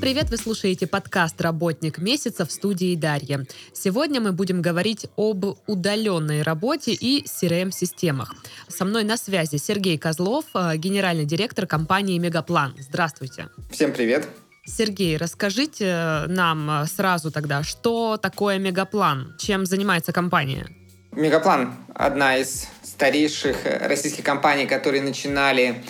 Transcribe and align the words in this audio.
Всем 0.00 0.14
привет! 0.14 0.30
Вы 0.30 0.38
слушаете 0.38 0.86
подкаст 0.86 1.38
«Работник 1.42 1.98
месяца» 1.98 2.46
в 2.46 2.50
студии 2.50 2.96
Дарья. 2.96 3.44
Сегодня 3.74 4.22
мы 4.22 4.32
будем 4.32 4.62
говорить 4.62 5.06
об 5.18 5.44
удаленной 5.66 6.40
работе 6.40 6.92
и 6.92 7.22
CRM-системах. 7.26 8.34
Со 8.66 8.86
мной 8.86 9.04
на 9.04 9.18
связи 9.18 9.56
Сергей 9.56 9.98
Козлов, 9.98 10.46
э, 10.54 10.78
генеральный 10.78 11.26
директор 11.26 11.66
компании 11.66 12.18
«Мегаплан». 12.18 12.74
Здравствуйте. 12.78 13.50
Всем 13.70 13.92
привет! 13.92 14.26
Сергей, 14.64 15.18
расскажите 15.18 16.24
нам 16.28 16.70
э, 16.70 16.86
сразу 16.86 17.30
тогда, 17.30 17.62
что 17.62 18.16
такое 18.16 18.58
Мегаплан, 18.58 19.36
чем 19.38 19.66
занимается 19.66 20.14
компания? 20.14 20.66
Мегаплан– 21.12 21.74
одна 21.94 22.38
из 22.38 22.68
старейших 22.82 23.66
российских 23.82 24.24
компаний, 24.24 24.64
которые 24.64 25.02
начинали 25.02 25.84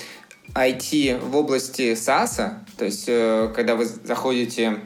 IT 0.55 1.21
в 1.21 1.37
области 1.37 1.93
SaaS, 1.93 2.55
то 2.77 2.85
есть 2.85 3.05
э, 3.07 3.53
когда 3.55 3.77
вы 3.77 3.85
заходите 3.85 4.79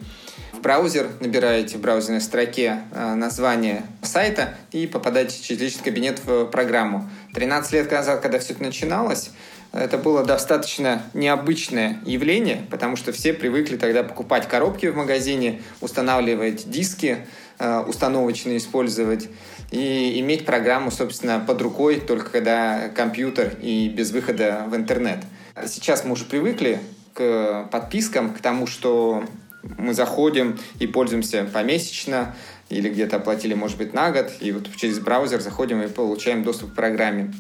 в 0.53 0.61
браузер, 0.61 1.09
набираете 1.21 1.79
в 1.79 1.81
браузерной 1.81 2.21
строке 2.21 2.81
э, 2.93 3.15
название 3.15 3.85
сайта 4.03 4.55
и 4.73 4.87
попадаете 4.87 5.43
через 5.43 5.61
личный 5.61 5.85
кабинет 5.85 6.21
в 6.25 6.47
программу. 6.47 7.09
13 7.35 7.73
лет 7.73 7.91
назад, 7.91 8.21
когда 8.21 8.39
все 8.39 8.53
это 8.53 8.63
начиналось, 8.63 9.31
это 9.73 9.99
было 9.99 10.25
достаточно 10.25 11.03
необычное 11.15 11.99
явление, 12.07 12.65
потому 12.71 12.95
что 12.95 13.13
все 13.13 13.33
привыкли 13.33 13.77
тогда 13.77 14.05
покупать 14.05 14.49
коробки 14.49 14.87
в 14.87 14.97
магазине, 14.97 15.63
устанавливать 15.81 16.71
диски, 16.71 17.27
э, 17.59 17.79
установочные 17.81 18.59
использовать 18.59 19.29
и 19.73 20.21
иметь 20.21 20.45
программу, 20.45 20.93
собственно, 20.93 21.41
под 21.41 21.61
рукой, 21.61 22.01
только 22.01 22.31
когда 22.31 22.89
компьютер 22.91 23.57
и 23.61 23.89
без 23.89 24.13
выхода 24.13 24.65
в 24.69 24.77
интернет. 24.77 25.19
Сейчас 25.67 26.05
мы 26.05 26.13
уже 26.13 26.25
привыкли 26.25 26.81
к 27.13 27.69
подпискам, 27.71 28.35
к 28.35 28.41
тому, 28.41 28.67
что 28.67 29.25
мы 29.79 29.95
заходим 29.95 30.59
и 30.79 30.87
пользуемся 30.87 31.45
помесячно, 31.45 32.35
или 32.69 32.89
где-то 32.89 33.17
оплатили, 33.17 33.55
может 33.55 33.79
быть, 33.79 33.93
на 33.93 34.11
год, 34.11 34.33
и 34.41 34.53
вот 34.53 34.69
через 34.77 34.99
браузер 34.99 35.41
заходим 35.41 35.83
и 35.83 35.89
получаем 35.89 36.43
доступ 36.43 36.73
к 36.73 36.75
программе. 36.75 37.33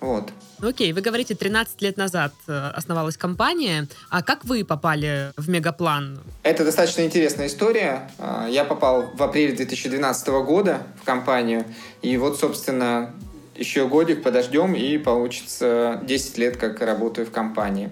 Вот. 0.00 0.30
Ну, 0.60 0.68
окей, 0.68 0.92
вы 0.92 1.00
говорите, 1.00 1.34
13 1.34 1.80
лет 1.82 1.96
назад 1.96 2.32
э, 2.48 2.70
основалась 2.74 3.16
компания. 3.16 3.86
А 4.10 4.22
как 4.22 4.44
вы 4.44 4.64
попали 4.64 5.32
в 5.36 5.48
Мегаплан? 5.48 6.20
Это 6.42 6.64
достаточно 6.64 7.02
интересная 7.02 7.46
история. 7.46 8.10
А, 8.18 8.48
я 8.48 8.64
попал 8.64 9.10
в 9.14 9.22
апреле 9.22 9.54
2012 9.54 10.28
года 10.44 10.82
в 11.00 11.04
компанию. 11.04 11.64
И 12.00 12.16
вот, 12.16 12.38
собственно, 12.38 13.12
еще 13.56 13.88
годик 13.88 14.22
подождем, 14.22 14.74
и 14.74 14.98
получится 14.98 16.00
10 16.04 16.38
лет, 16.38 16.56
как 16.56 16.80
работаю 16.80 17.26
в 17.26 17.30
компании. 17.30 17.90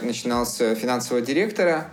Начинал 0.00 0.46
с 0.46 0.74
финансового 0.74 1.24
директора, 1.24 1.88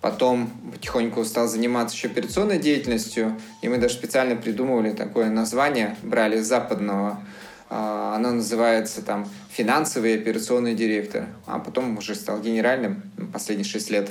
потом 0.00 0.50
потихоньку 0.72 1.24
стал 1.24 1.48
заниматься 1.48 1.96
еще 1.96 2.08
операционной 2.08 2.58
деятельностью, 2.58 3.38
и 3.62 3.68
мы 3.68 3.78
даже 3.78 3.94
специально 3.94 4.36
придумывали 4.36 4.92
такое 4.92 5.30
название, 5.30 5.96
брали 6.02 6.38
западного. 6.38 7.22
А, 7.68 8.14
оно 8.14 8.32
называется 8.32 9.02
там 9.02 9.28
финансовый 9.50 10.14
операционный 10.14 10.74
директор, 10.74 11.26
а 11.46 11.58
потом 11.58 11.98
уже 11.98 12.14
стал 12.14 12.40
генеральным 12.40 13.02
последние 13.32 13.66
6 13.66 13.90
лет. 13.90 14.10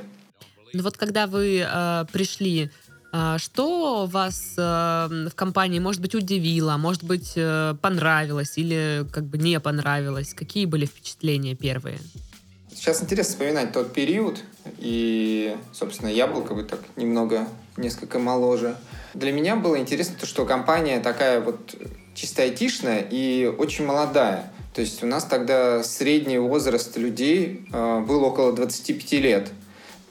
Ну 0.73 0.83
вот 0.83 0.97
когда 0.97 1.25
вы 1.27 1.65
э, 1.65 2.05
пришли 2.11 2.69
что 3.37 4.07
вас 4.07 4.55
э, 4.57 4.61
в 4.61 5.35
компании, 5.35 5.79
может 5.79 6.01
быть, 6.01 6.15
удивило, 6.15 6.77
может 6.77 7.03
быть, 7.03 7.33
э, 7.35 7.75
понравилось 7.81 8.57
или 8.57 9.05
как 9.11 9.25
бы 9.25 9.37
не 9.37 9.59
понравилось? 9.59 10.33
Какие 10.33 10.65
были 10.65 10.85
впечатления 10.85 11.55
первые? 11.55 11.99
Сейчас 12.73 13.01
интересно 13.01 13.31
вспоминать 13.31 13.71
тот 13.71 13.93
период, 13.93 14.43
и, 14.79 15.55
собственно, 15.71 16.09
я 16.09 16.27
был 16.27 16.41
как 16.41 16.57
бы 16.57 16.63
так 16.63 16.81
немного, 16.97 17.47
несколько 17.77 18.19
моложе. 18.19 18.75
Для 19.13 19.31
меня 19.31 19.55
было 19.55 19.79
интересно 19.79 20.15
то, 20.19 20.25
что 20.25 20.45
компания 20.45 20.99
такая 20.99 21.39
вот 21.39 21.75
чисто 22.15 22.41
айтишная 22.41 22.99
и 22.99 23.45
очень 23.45 23.85
молодая. 23.85 24.51
То 24.73 24.81
есть 24.81 25.01
у 25.03 25.07
нас 25.07 25.23
тогда 25.23 25.83
средний 25.83 26.37
возраст 26.37 26.97
людей 26.97 27.65
э, 27.71 27.99
был 28.01 28.23
около 28.25 28.51
25 28.51 29.11
лет. 29.13 29.51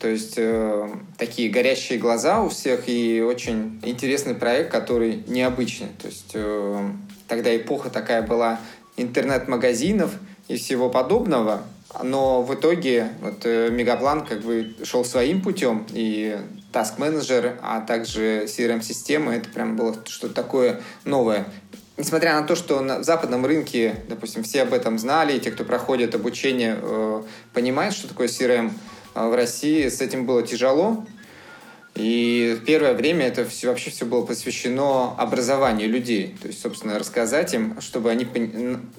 То 0.05 0.11
есть 0.11 0.35
э, 0.37 0.87
такие 1.17 1.49
горящие 1.49 1.99
глаза 1.99 2.43
у 2.43 2.51
всех 2.51 2.91
и 2.91 3.23
очень 3.23 3.81
интересный 3.83 4.35
проект, 4.35 4.71
который 4.71 5.25
необычный. 5.27 5.89
То 5.99 6.09
есть 6.09 6.33
э, 6.35 6.91
тогда 7.27 7.57
эпоха 7.57 7.89
такая 7.89 8.21
была 8.21 8.61
интернет-магазинов 8.99 10.13
и 10.47 10.59
всего 10.59 10.91
подобного. 10.91 11.63
Но 12.03 12.43
в 12.43 12.55
итоге 12.55 13.13
вот 13.23 13.47
э, 13.47 13.71
Мегаплан 13.71 14.27
как 14.27 14.43
бы 14.43 14.75
шел 14.83 15.07
своим 15.07 15.41
путем, 15.41 15.87
и 15.95 16.37
Task 16.71 16.99
Manager, 16.99 17.57
а 17.63 17.81
также 17.81 18.45
CRM-система, 18.45 19.35
это 19.35 19.49
прям 19.49 19.75
было 19.75 19.97
что-то 20.05 20.35
такое 20.35 20.83
новое. 21.07 21.47
Несмотря 21.97 22.39
на 22.39 22.47
то, 22.47 22.57
что 22.57 22.83
на 22.83 23.03
западном 23.03 23.47
рынке, 23.47 23.95
допустим, 24.11 24.43
все 24.43 24.65
об 24.65 24.75
этом 24.75 24.99
знали, 24.99 25.35
и 25.35 25.41
те, 25.41 25.51
кто 25.51 25.65
проходит 25.65 26.15
обучение, 26.15 26.77
э, 26.79 27.23
понимают, 27.55 27.95
что 27.95 28.07
такое 28.07 28.27
CRM, 28.29 28.71
в 29.15 29.35
России 29.35 29.89
с 29.89 30.01
этим 30.01 30.27
было 30.27 30.43
тяжело. 30.43 31.05
И 31.95 32.59
первое 32.67 32.93
время 32.95 33.27
это 33.27 33.45
все, 33.45 33.69
вообще 33.69 33.91
все 33.91 34.05
было 34.05 34.27
посвящено 34.27 35.15
образованию 35.17 35.89
людей. 35.89 36.37
То 36.43 36.49
есть, 36.49 36.61
собственно, 36.61 36.99
рассказать 36.99 37.55
им, 37.55 37.81
чтобы 37.81 38.11
они 38.11 38.27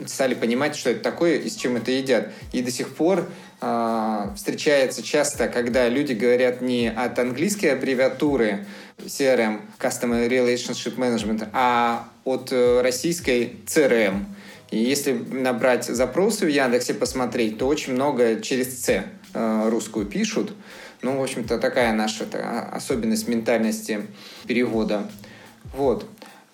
стали 0.06 0.34
понимать, 0.34 0.78
что 0.78 0.92
это 0.92 1.02
такое 1.02 1.36
и 1.36 1.50
с 1.50 1.56
чем 1.56 1.76
это 1.76 1.92
едят. 1.92 2.32
И 2.54 2.62
до 2.62 2.72
сих 2.72 2.96
пор 2.96 3.28
э, 3.60 4.28
встречается 4.36 5.04
часто, 5.04 5.50
когда 5.50 5.90
люди 5.90 6.14
говорят 6.14 6.62
не 6.62 6.90
от 6.90 7.20
английской 7.20 7.68
аббревиатуры 7.68 8.66
CRM, 9.00 9.60
Customer 9.78 10.30
Relationship 10.30 10.96
Management, 10.96 11.50
а 11.52 12.08
от 12.24 12.54
э, 12.54 12.82
российской 12.82 13.58
CRM. 13.66 14.24
И 14.72 14.78
если 14.78 15.12
набрать 15.12 15.86
запросы 15.86 16.46
в 16.46 16.50
Яндексе 16.50 16.94
посмотреть, 16.94 17.58
то 17.58 17.68
очень 17.68 17.94
много 17.94 18.40
через 18.42 18.82
C. 18.82 19.04
Э, 19.36 19.68
русскую 19.70 20.06
пишут. 20.06 20.54
Ну, 21.02 21.20
в 21.20 21.22
общем-то, 21.24 21.60
такая 21.60 21.92
наша 21.92 22.26
особенность 22.72 23.28
ментальности 23.28 24.08
перевода. 24.48 25.04
Вот. 25.76 26.06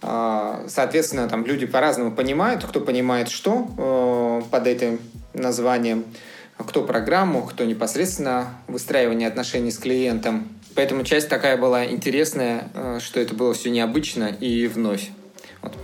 А, 0.01 0.65
соответственно, 0.67 1.29
там 1.29 1.45
люди 1.45 1.67
по-разному 1.67 2.11
понимают, 2.11 2.63
кто 2.63 2.81
понимает 2.81 3.29
что 3.29 3.69
э, 3.77 4.49
под 4.49 4.65
этим 4.65 4.99
названием, 5.35 6.05
кто 6.57 6.83
программу, 6.83 7.43
кто 7.43 7.65
непосредственно 7.65 8.55
выстраивание 8.67 9.27
отношений 9.27 9.69
с 9.69 9.77
клиентом. 9.77 10.47
Поэтому 10.73 11.03
часть 11.03 11.29
такая 11.29 11.57
была 11.57 11.85
интересная, 11.85 12.69
э, 12.73 12.99
что 12.99 13.19
это 13.19 13.35
было 13.35 13.53
все 13.53 13.69
необычно 13.69 14.25
и 14.25 14.65
вновь. 14.65 15.11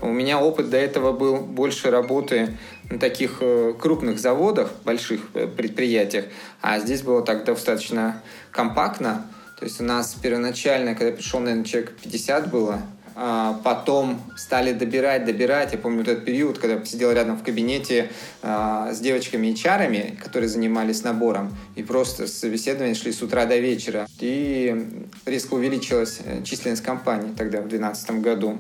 У 0.01 0.07
меня 0.07 0.39
опыт 0.39 0.69
до 0.69 0.77
этого 0.77 1.11
был 1.11 1.37
больше 1.37 1.91
работы 1.91 2.57
на 2.89 2.97
таких 2.97 3.37
э, 3.41 3.73
крупных 3.79 4.19
заводах, 4.19 4.71
больших 4.83 5.21
э, 5.33 5.47
предприятиях, 5.47 6.25
а 6.61 6.79
здесь 6.79 7.01
было 7.01 7.21
так 7.21 7.45
достаточно 7.45 8.21
компактно. 8.51 9.27
То 9.59 9.65
есть 9.65 9.81
у 9.81 9.83
нас 9.83 10.15
первоначально, 10.21 10.95
когда 10.95 11.15
пришел, 11.15 11.39
наверное, 11.39 11.65
человек 11.65 11.95
50 12.01 12.49
было, 12.49 12.81
а 13.19 13.59
потом 13.63 14.21
стали 14.35 14.73
добирать, 14.73 15.25
добирать. 15.25 15.71
Я 15.71 15.79
помню 15.79 16.03
этот 16.03 16.23
период, 16.23 16.59
когда 16.59 16.75
я 16.75 16.85
сидел 16.85 17.11
рядом 17.11 17.35
в 17.35 17.43
кабинете 17.43 18.11
а, 18.43 18.93
с 18.93 18.99
девочками 18.99 19.47
HR, 19.47 20.21
которые 20.21 20.49
занимались 20.49 21.03
набором, 21.03 21.57
и 21.75 21.81
просто 21.81 22.27
собеседования 22.27 22.93
шли 22.93 23.11
с 23.11 23.23
утра 23.23 23.47
до 23.47 23.57
вечера. 23.57 24.07
И 24.19 25.03
резко 25.25 25.55
увеличилась 25.55 26.19
э, 26.23 26.43
численность 26.43 26.83
компании 26.83 27.33
тогда, 27.35 27.57
в 27.61 27.67
2012 27.67 28.21
году. 28.21 28.59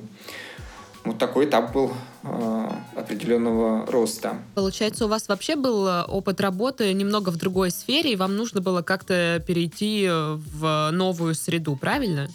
Вот 1.03 1.17
такой 1.17 1.45
этап 1.45 1.73
был 1.73 1.93
э, 2.23 2.69
определенного 2.95 3.85
роста. 3.85 4.35
Получается, 4.55 5.05
у 5.05 5.07
вас 5.07 5.27
вообще 5.27 5.55
был 5.55 5.87
э, 5.87 6.03
опыт 6.03 6.41
работы 6.41 6.91
немного 6.93 7.29
в 7.29 7.37
другой 7.37 7.71
сфере, 7.71 8.11
и 8.11 8.15
вам 8.15 8.35
нужно 8.35 8.61
было 8.61 8.81
как-то 8.81 9.41
перейти 9.47 10.07
в 10.09 10.89
новую 10.91 11.35
среду, 11.35 11.75
правильно? 11.75 12.27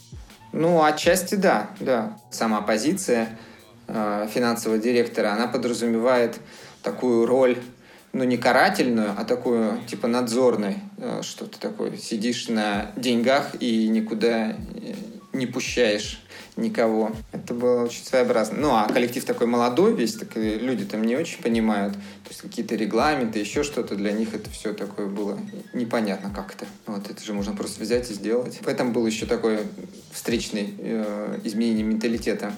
Ну, 0.52 0.82
отчасти 0.82 1.34
да, 1.34 1.70
да. 1.80 2.18
Сама 2.30 2.60
позиция 2.60 3.38
э, 3.88 4.28
финансового 4.32 4.78
директора, 4.78 5.32
она 5.32 5.48
подразумевает 5.48 6.40
такую 6.82 7.26
роль, 7.26 7.58
ну, 8.12 8.24
не 8.24 8.36
карательную, 8.36 9.14
а 9.16 9.24
такую, 9.24 9.80
типа, 9.86 10.08
надзорной. 10.08 10.76
Э, 10.98 11.20
что 11.22 11.46
то 11.46 11.58
такое, 11.58 11.96
сидишь 11.96 12.48
на 12.48 12.92
деньгах 12.96 13.54
и 13.60 13.88
никуда 13.88 14.56
не 15.32 15.46
пущаешь 15.46 16.21
никого. 16.56 17.12
Это 17.32 17.54
было 17.54 17.82
очень 17.84 18.04
своеобразно. 18.04 18.58
Ну, 18.58 18.70
а 18.70 18.88
коллектив 18.88 19.24
такой 19.24 19.46
молодой 19.46 19.94
весь, 19.94 20.14
так 20.14 20.36
люди 20.36 20.84
там 20.84 21.02
не 21.02 21.16
очень 21.16 21.42
понимают. 21.42 21.94
То 21.94 22.28
есть 22.28 22.40
какие-то 22.40 22.74
регламенты, 22.74 23.38
еще 23.38 23.62
что-то, 23.62 23.94
для 23.94 24.12
них 24.12 24.34
это 24.34 24.50
все 24.50 24.72
такое 24.72 25.06
было 25.06 25.38
непонятно 25.72 26.30
как 26.34 26.54
это. 26.54 26.66
Вот 26.86 27.10
это 27.10 27.22
же 27.24 27.32
можно 27.32 27.54
просто 27.54 27.82
взять 27.82 28.10
и 28.10 28.14
сделать. 28.14 28.60
В 28.62 28.68
этом 28.68 28.92
был 28.92 29.06
еще 29.06 29.26
такой 29.26 29.60
встречный 30.12 30.74
э, 30.78 31.40
изменение 31.44 31.84
менталитета. 31.84 32.52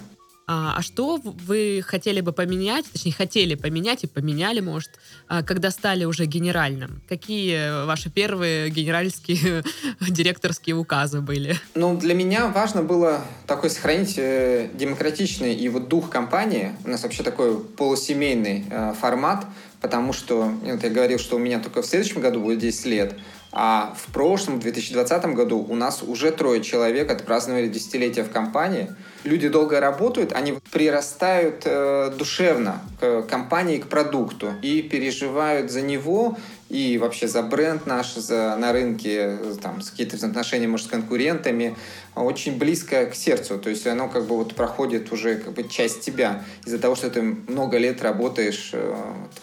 А, 0.47 0.75
а 0.77 0.81
что 0.83 1.19
вы 1.23 1.83
хотели 1.85 2.21
бы 2.21 2.31
поменять, 2.31 2.85
точнее, 2.91 3.13
хотели 3.13 3.55
поменять 3.55 4.03
и 4.03 4.07
поменяли, 4.07 4.59
может, 4.59 4.91
а, 5.27 5.41
когда 5.41 5.71
стали 5.71 6.05
уже 6.05 6.25
генеральным? 6.25 7.01
Какие 7.09 7.85
ваши 7.85 8.11
первые 8.11 8.69
генеральские 8.69 9.63
директорские 10.01 10.75
указы 10.75 11.21
были? 11.21 11.55
Ну, 11.73 11.97
для 11.97 12.13
меня 12.13 12.47
важно 12.47 12.83
было 12.83 13.21
такой 13.47 13.71
сохранить 13.71 14.15
э, 14.17 14.69
демократичный 14.73 15.55
и 15.55 15.67
вот 15.67 15.87
дух 15.87 16.11
компании. 16.11 16.75
У 16.83 16.89
нас 16.89 17.01
вообще 17.01 17.23
такой 17.23 17.59
полусемейный 17.59 18.65
э, 18.69 18.93
формат, 18.99 19.45
потому 19.81 20.13
что, 20.13 20.43
вот 20.63 20.83
я 20.83 20.89
говорил, 20.89 21.17
что 21.17 21.37
у 21.37 21.39
меня 21.39 21.59
только 21.59 21.81
в 21.81 21.85
следующем 21.87 22.21
году 22.21 22.39
будет 22.39 22.59
10 22.59 22.85
лет, 22.85 23.15
а 23.51 23.95
в 23.97 24.11
прошлом, 24.11 24.59
в 24.59 24.63
2020 24.63 25.25
году, 25.33 25.57
у 25.57 25.75
нас 25.75 26.03
уже 26.03 26.31
трое 26.31 26.61
человек 26.61 27.09
отпраздновали 27.09 27.67
десятилетие 27.67 28.25
в 28.25 28.29
компании. 28.29 28.89
Люди 29.25 29.49
долго 29.49 29.79
работают, 29.79 30.33
они 30.33 30.59
прирастают 30.71 31.63
э, 31.65 32.13
душевно 32.15 32.81
к 32.99 33.23
компании, 33.23 33.79
к 33.79 33.87
продукту 33.87 34.53
и 34.61 34.83
переживают 34.83 35.71
за 35.71 35.81
него 35.81 36.37
и 36.69 36.99
вообще 36.99 37.27
за 37.27 37.41
бренд 37.41 37.87
наш 37.87 38.13
за, 38.13 38.55
на 38.55 38.71
рынке, 38.71 39.37
там, 39.61 39.81
с 39.81 39.89
какие-то 39.89 40.15
взаимоотношения, 40.15 40.67
может, 40.67 40.87
с 40.87 40.89
конкурентами, 40.89 41.75
очень 42.23 42.57
близко 42.57 43.05
к 43.07 43.15
сердцу. 43.15 43.59
То 43.59 43.69
есть 43.69 43.85
оно 43.87 44.07
как 44.07 44.25
бы 44.25 44.37
вот 44.37 44.55
проходит 44.55 45.11
уже 45.11 45.35
как 45.35 45.53
бы 45.53 45.67
часть 45.67 46.01
тебя 46.01 46.43
из-за 46.65 46.79
того, 46.79 46.95
что 46.95 47.09
ты 47.09 47.21
много 47.21 47.77
лет 47.77 48.01
работаешь 48.01 48.71
э, 48.73 48.95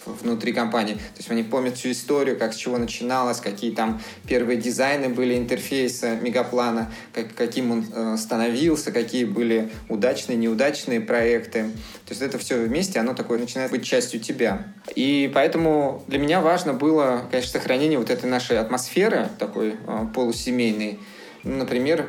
внутри 0.06 0.52
компании. 0.52 0.94
То 0.94 1.18
есть 1.18 1.30
они 1.30 1.42
помнят 1.42 1.76
всю 1.76 1.90
историю, 1.90 2.38
как 2.38 2.54
с 2.54 2.56
чего 2.56 2.78
начиналось, 2.78 3.40
какие 3.40 3.72
там 3.72 4.00
первые 4.26 4.58
дизайны 4.58 5.08
были 5.08 5.36
интерфейса 5.36 6.16
Мегаплана, 6.16 6.92
как, 7.12 7.34
каким 7.34 7.70
он 7.70 7.86
э, 7.92 8.16
становился, 8.16 8.92
какие 8.92 9.24
были 9.24 9.70
удачные, 9.88 10.36
неудачные 10.36 11.00
проекты. 11.00 11.64
То 12.06 12.10
есть 12.10 12.22
это 12.22 12.38
все 12.38 12.56
вместе, 12.56 12.98
оно 13.00 13.14
такое 13.14 13.38
начинает 13.38 13.70
быть 13.70 13.84
частью 13.84 14.20
тебя. 14.20 14.66
И 14.94 15.30
поэтому 15.34 16.02
для 16.08 16.18
меня 16.18 16.40
важно 16.40 16.72
было, 16.72 17.22
конечно, 17.30 17.52
сохранение 17.52 17.98
вот 17.98 18.10
этой 18.10 18.28
нашей 18.30 18.58
атмосферы, 18.58 19.28
такой 19.38 19.74
э, 19.86 20.06
полусемейной. 20.14 20.98
Например, 21.44 22.08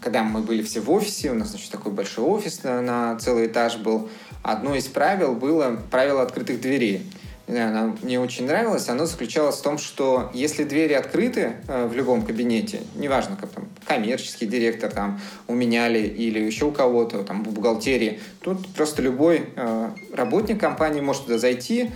когда 0.00 0.22
мы 0.22 0.40
были 0.40 0.62
все 0.62 0.80
в 0.80 0.90
офисе, 0.90 1.30
у 1.30 1.34
нас 1.34 1.48
значит, 1.48 1.70
такой 1.70 1.92
большой 1.92 2.24
офис 2.24 2.62
на, 2.62 2.82
на 2.82 3.18
целый 3.18 3.46
этаж 3.46 3.76
был, 3.76 4.10
одно 4.42 4.74
из 4.74 4.86
правил 4.86 5.34
было 5.34 5.78
правило 5.90 6.22
открытых 6.22 6.60
дверей. 6.60 7.10
Она 7.46 7.94
мне 8.02 8.18
очень 8.18 8.46
нравилось. 8.46 8.88
Оно 8.88 9.04
заключалось 9.04 9.56
в 9.56 9.62
том, 9.62 9.76
что 9.76 10.30
если 10.32 10.64
двери 10.64 10.94
открыты 10.94 11.56
э, 11.68 11.86
в 11.86 11.94
любом 11.94 12.22
кабинете, 12.22 12.80
неважно, 12.94 13.36
как 13.38 13.50
там 13.50 13.68
коммерческий 13.84 14.46
директор 14.46 14.90
там 14.90 15.20
у 15.46 15.54
меня 15.54 15.88
ли 15.88 16.06
или 16.06 16.38
еще 16.38 16.64
у 16.64 16.72
кого-то 16.72 17.22
там 17.22 17.44
в 17.44 17.52
бухгалтерии, 17.52 18.20
тут 18.40 18.66
просто 18.68 19.02
любой 19.02 19.50
э, 19.56 19.90
работник 20.14 20.58
компании 20.58 21.02
может 21.02 21.24
туда 21.26 21.36
зайти, 21.36 21.90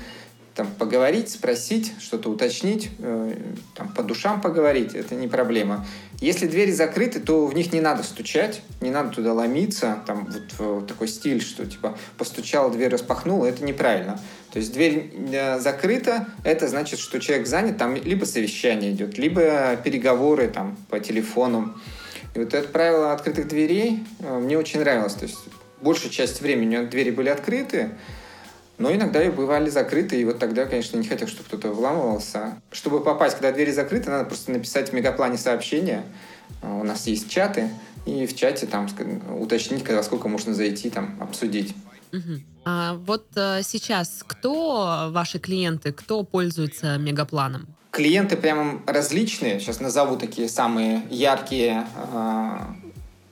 там, 0.58 0.66
поговорить, 0.66 1.30
спросить, 1.30 1.92
что-то 2.00 2.30
уточнить, 2.30 2.90
э, 2.98 3.32
там, 3.76 3.90
по 3.90 4.02
душам 4.02 4.40
поговорить, 4.40 4.92
это 4.96 5.14
не 5.14 5.28
проблема. 5.28 5.86
Если 6.20 6.48
двери 6.48 6.72
закрыты, 6.72 7.20
то 7.20 7.46
в 7.46 7.54
них 7.54 7.72
не 7.72 7.80
надо 7.80 8.02
стучать, 8.02 8.60
не 8.80 8.90
надо 8.90 9.10
туда 9.10 9.34
ломиться, 9.34 10.02
там 10.04 10.24
вот, 10.24 10.42
вот 10.58 10.86
такой 10.88 11.06
стиль, 11.06 11.40
что 11.40 11.64
типа 11.64 11.96
постучал, 12.16 12.72
дверь 12.72 12.88
распахнула, 12.90 13.46
это 13.46 13.62
неправильно. 13.62 14.20
То 14.52 14.58
есть 14.58 14.72
дверь 14.72 15.12
э, 15.30 15.60
закрыта, 15.60 16.26
это 16.42 16.66
значит, 16.66 16.98
что 16.98 17.20
человек 17.20 17.46
занят, 17.46 17.78
там 17.78 17.94
либо 17.94 18.24
совещание 18.24 18.90
идет, 18.90 19.16
либо 19.16 19.76
переговоры 19.76 20.48
там 20.48 20.76
по 20.90 20.98
телефону. 20.98 21.76
И 22.34 22.40
вот 22.40 22.52
это 22.52 22.66
правило 22.66 23.12
открытых 23.12 23.46
дверей 23.46 24.04
э, 24.18 24.38
мне 24.40 24.58
очень 24.58 24.80
нравилось. 24.80 25.14
То 25.14 25.26
есть 25.26 25.38
большую 25.80 26.10
часть 26.10 26.40
времени 26.40 26.84
двери 26.84 27.12
были 27.12 27.28
открыты, 27.28 27.90
но 28.78 28.94
иногда 28.94 29.22
и 29.22 29.30
бывали 29.30 29.70
закрыты, 29.70 30.20
и 30.20 30.24
вот 30.24 30.38
тогда, 30.38 30.66
конечно, 30.66 30.96
не 30.96 31.06
хотел, 31.06 31.28
чтобы 31.28 31.44
кто-то 31.48 31.72
вламывался. 31.72 32.60
Чтобы 32.70 33.02
попасть, 33.02 33.34
когда 33.34 33.52
двери 33.52 33.72
закрыты, 33.72 34.10
надо 34.10 34.24
просто 34.24 34.52
написать 34.52 34.90
в 34.90 34.92
мегаплане 34.92 35.36
сообщение. 35.36 36.04
У 36.62 36.84
нас 36.84 37.06
есть 37.06 37.28
чаты, 37.28 37.70
и 38.06 38.26
в 38.26 38.34
чате 38.36 38.66
там 38.66 38.88
уточнить, 39.38 39.84
когда 39.84 40.02
сколько 40.02 40.28
можно 40.28 40.54
зайти, 40.54 40.90
там 40.90 41.16
обсудить. 41.20 41.74
Угу. 42.12 42.40
А 42.64 42.94
вот 42.94 43.26
а, 43.36 43.62
сейчас 43.62 44.22
кто 44.26 45.08
ваши 45.10 45.38
клиенты, 45.38 45.92
кто 45.92 46.22
пользуется 46.22 46.96
мегапланом? 46.98 47.66
Клиенты 47.90 48.36
прямо 48.36 48.82
различные. 48.86 49.60
Сейчас 49.60 49.80
назову 49.80 50.16
такие 50.16 50.48
самые 50.48 51.02
яркие 51.10 51.86
а, 52.12 52.76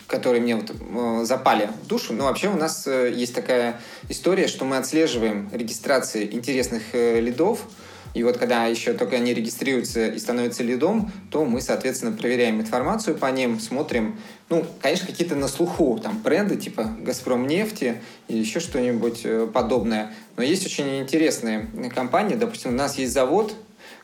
которые 0.06 0.40
мне 0.40 0.56
вот 0.56 0.70
э, 0.70 1.24
запали 1.24 1.68
в 1.82 1.86
душу. 1.86 2.12
Но 2.12 2.24
вообще 2.24 2.48
у 2.48 2.56
нас 2.56 2.86
э, 2.86 3.12
есть 3.14 3.34
такая 3.34 3.80
история, 4.08 4.46
что 4.46 4.64
мы 4.64 4.76
отслеживаем 4.76 5.50
регистрации 5.52 6.28
интересных 6.32 6.82
э, 6.92 7.20
лидов, 7.20 7.66
и 8.14 8.22
вот 8.22 8.38
когда 8.38 8.64
еще 8.64 8.94
только 8.94 9.16
они 9.16 9.34
регистрируются 9.34 10.06
и 10.06 10.18
становятся 10.18 10.62
лидом, 10.62 11.12
то 11.30 11.44
мы, 11.44 11.60
соответственно, 11.60 12.16
проверяем 12.16 12.62
информацию 12.62 13.14
по 13.14 13.26
ним, 13.26 13.60
смотрим, 13.60 14.18
ну, 14.48 14.64
конечно, 14.80 15.06
какие-то 15.06 15.34
на 15.34 15.48
слуху, 15.48 15.98
там, 16.02 16.22
бренды 16.22 16.56
типа 16.56 16.96
«Газпром 17.00 17.46
нефти» 17.46 18.00
или 18.28 18.38
еще 18.38 18.60
что-нибудь 18.60 19.52
подобное. 19.52 20.14
Но 20.38 20.42
есть 20.42 20.64
очень 20.64 20.98
интересные 20.98 21.68
компании. 21.94 22.36
Допустим, 22.36 22.70
у 22.70 22.74
нас 22.74 22.96
есть 22.96 23.12
завод, 23.12 23.54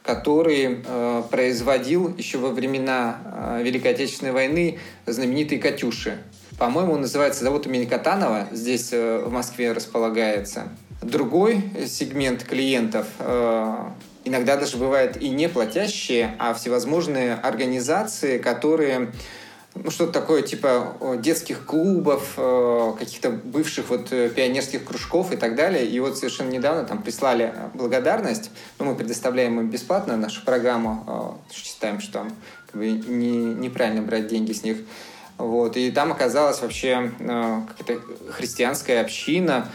который 0.03 0.83
э, 0.85 1.23
производил 1.31 2.15
еще 2.17 2.39
во 2.39 2.51
времена 2.51 3.19
э, 3.25 3.63
Великой 3.63 3.93
Отечественной 3.93 4.33
войны 4.33 4.79
знаменитые 5.07 5.61
«Катюши». 5.61 6.19
По-моему, 6.59 6.97
называется 6.97 7.45
завод 7.45 7.67
имени 7.67 7.85
Катанова, 7.85 8.49
здесь 8.53 8.93
э, 8.93 9.23
в 9.25 9.31
Москве 9.31 9.73
располагается. 9.73 10.69
Другой 11.01 11.63
сегмент 11.87 12.45
клиентов 12.45 13.07
э, 13.19 13.77
иногда 14.25 14.57
даже 14.57 14.77
бывает 14.77 15.21
и 15.21 15.29
не 15.29 15.49
платящие, 15.49 16.35
а 16.39 16.55
всевозможные 16.55 17.35
организации, 17.35 18.39
которые 18.39 19.13
ну, 19.75 19.91
что-то 19.91 20.13
такое 20.13 20.43
типа 20.43 20.97
детских 21.19 21.65
клубов, 21.65 22.35
каких-то 22.99 23.31
бывших 23.31 23.89
вот 23.89 24.13
э, 24.13 24.29
пионерских 24.29 24.85
кружков 24.85 25.33
и 25.33 25.37
так 25.37 25.57
далее. 25.57 25.87
И 25.87 25.99
вот 25.99 26.19
совершенно 26.19 26.51
недавно 26.51 26.85
там 26.85 27.03
прислали 27.03 27.55
благодарность. 27.73 28.51
Ну, 28.79 28.85
мы 28.85 28.95
предоставляем 28.95 29.59
им 29.61 29.71
бесплатно 29.71 30.17
нашу 30.17 30.45
программу. 30.45 31.41
Считаем, 31.51 32.01
что 32.01 32.27
как 32.71 32.81
бы, 32.81 32.91
не, 32.91 33.55
неправильно 33.55 34.03
брать 34.03 34.29
деньги 34.29 34.53
с 34.53 34.63
них. 34.63 34.79
Вот. 35.39 35.77
И 35.79 35.91
там 35.91 36.13
оказалась 36.13 36.61
вообще 36.61 37.11
какая-то 37.19 38.03
христианская 38.31 39.01
община, 39.01 39.69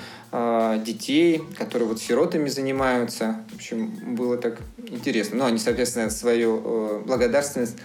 детей, 0.85 1.41
которые 1.57 1.87
вот 1.87 1.99
сиротами 1.99 2.49
занимаются. 2.49 3.37
В 3.51 3.55
общем, 3.55 4.15
было 4.15 4.37
так 4.37 4.57
интересно. 4.77 5.37
Ну, 5.37 5.45
они, 5.45 5.57
соответственно, 5.57 6.09
свою 6.09 7.01
благодарственность 7.05 7.77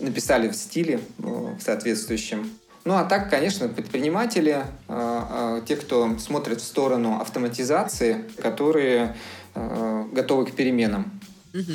написали 0.00 0.48
в 0.48 0.54
стиле 0.54 1.00
в 1.18 1.60
соответствующем. 1.60 2.50
Ну 2.84 2.94
а 2.94 3.04
так, 3.04 3.28
конечно, 3.28 3.68
предприниматели, 3.68 4.64
э, 4.88 5.22
э, 5.30 5.62
те, 5.68 5.76
кто 5.76 6.18
смотрит 6.18 6.60
в 6.60 6.64
сторону 6.64 7.20
автоматизации, 7.20 8.24
которые 8.42 9.16
э, 9.54 10.04
готовы 10.12 10.46
к 10.46 10.52
переменам. 10.52 11.20
Угу. 11.52 11.72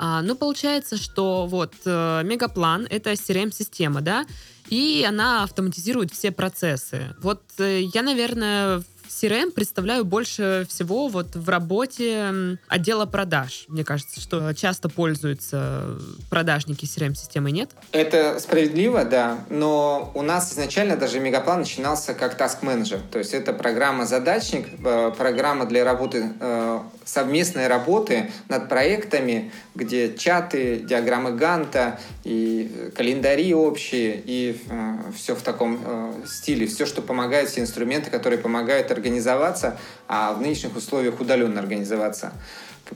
А, 0.00 0.22
ну, 0.22 0.36
получается, 0.36 0.96
что 0.96 1.46
вот 1.46 1.74
Мегаплан— 1.84 2.86
это 2.90 3.12
CRM-система, 3.12 4.00
да, 4.00 4.26
и 4.68 5.04
она 5.08 5.42
автоматизирует 5.42 6.12
все 6.12 6.30
процессы. 6.30 7.16
Вот 7.20 7.42
я, 7.58 8.02
наверное, 8.02 8.84
CRM 9.08 9.50
представляю 9.52 10.04
больше 10.04 10.66
всего 10.68 11.08
вот 11.08 11.34
в 11.34 11.48
работе 11.48 12.58
отдела 12.68 13.06
продаж. 13.06 13.64
Мне 13.68 13.84
кажется, 13.84 14.20
что 14.20 14.52
часто 14.54 14.88
пользуются 14.88 15.98
продажники 16.30 16.84
CRM-системой, 16.84 17.52
нет? 17.52 17.70
Это 17.92 18.38
справедливо, 18.40 19.04
да. 19.04 19.38
Но 19.50 20.12
у 20.14 20.22
нас 20.22 20.52
изначально 20.52 20.96
даже 20.96 21.20
Мегаплан 21.20 21.60
начинался 21.60 22.14
как 22.14 22.38
task 22.40 22.58
manager. 22.62 23.00
То 23.10 23.18
есть 23.18 23.34
это 23.34 23.52
программа-задачник, 23.52 24.68
э, 24.84 25.12
программа 25.16 25.66
для 25.66 25.84
работы 25.84 26.32
э, 26.38 26.80
совместной 27.04 27.68
работы 27.68 28.30
над 28.48 28.68
проектами, 28.68 29.50
где 29.78 30.14
чаты, 30.16 30.80
диаграммы 30.80 31.32
Ганта 31.32 32.00
и 32.24 32.90
календари 32.96 33.54
общие, 33.54 34.20
и 34.24 34.60
э, 34.68 34.96
все 35.16 35.36
в 35.36 35.42
таком 35.42 35.80
э, 35.84 36.12
стиле, 36.26 36.66
все, 36.66 36.84
что 36.84 37.00
помогает, 37.00 37.48
все 37.48 37.60
инструменты, 37.60 38.10
которые 38.10 38.40
помогают 38.40 38.90
организоваться, 38.90 39.78
а 40.08 40.32
в 40.34 40.40
нынешних 40.40 40.76
условиях 40.76 41.20
удаленно 41.20 41.60
организоваться. 41.60 42.32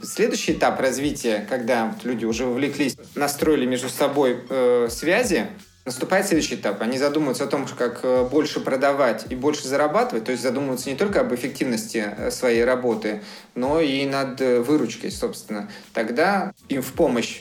Следующий 0.03 0.53
этап 0.53 0.81
развития, 0.81 1.47
когда 1.49 1.95
люди 2.03 2.25
уже 2.25 2.47
вовлеклись, 2.47 2.97
настроили 3.15 3.65
между 3.65 3.89
собой 3.89 4.41
э, 4.49 4.89
связи, 4.91 5.47
Наступает 5.85 6.27
следующий 6.27 6.55
этап. 6.55 6.81
Они 6.81 6.97
задумываются 6.97 7.43
о 7.43 7.49
том, 7.49 7.67
как 7.67 8.01
э, 8.05 8.29
больше 8.31 8.61
продавать 8.61 9.27
и 9.31 9.35
больше 9.35 9.67
зарабатывать, 9.67 10.25
то 10.25 10.31
есть 10.31 10.43
задумываются 10.43 10.89
не 10.89 10.95
только 10.95 11.21
об 11.21 11.35
эффективности 11.35 12.07
э, 12.17 12.31
своей 12.31 12.63
работы, 12.63 13.21
но 13.57 13.81
и 13.81 14.07
над 14.07 14.41
э, 14.41 14.61
выручкой, 14.61 15.11
собственно. 15.11 15.69
Тогда 15.93 16.53
им 16.69 16.83
в 16.83 16.93
помощь 16.93 17.41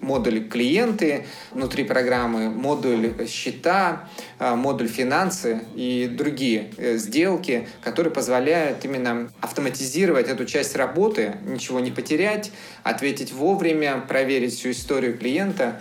модуль 0.00 0.48
клиенты 0.48 1.26
внутри 1.50 1.84
программы, 1.84 2.48
модуль 2.48 3.14
счета, 3.28 4.08
модуль 4.40 4.88
финансы 4.88 5.60
и 5.76 6.08
другие 6.10 6.72
сделки, 6.98 7.68
которые 7.82 8.12
позволяют 8.12 8.84
именно 8.84 9.30
автоматизировать 9.40 10.28
эту 10.28 10.44
часть 10.44 10.74
работы, 10.74 11.36
ничего 11.46 11.78
не 11.78 11.92
потерять, 11.92 12.50
ответить 12.82 13.32
вовремя, 13.32 14.02
проверить 14.08 14.54
всю 14.54 14.72
историю 14.72 15.16
клиента. 15.16 15.80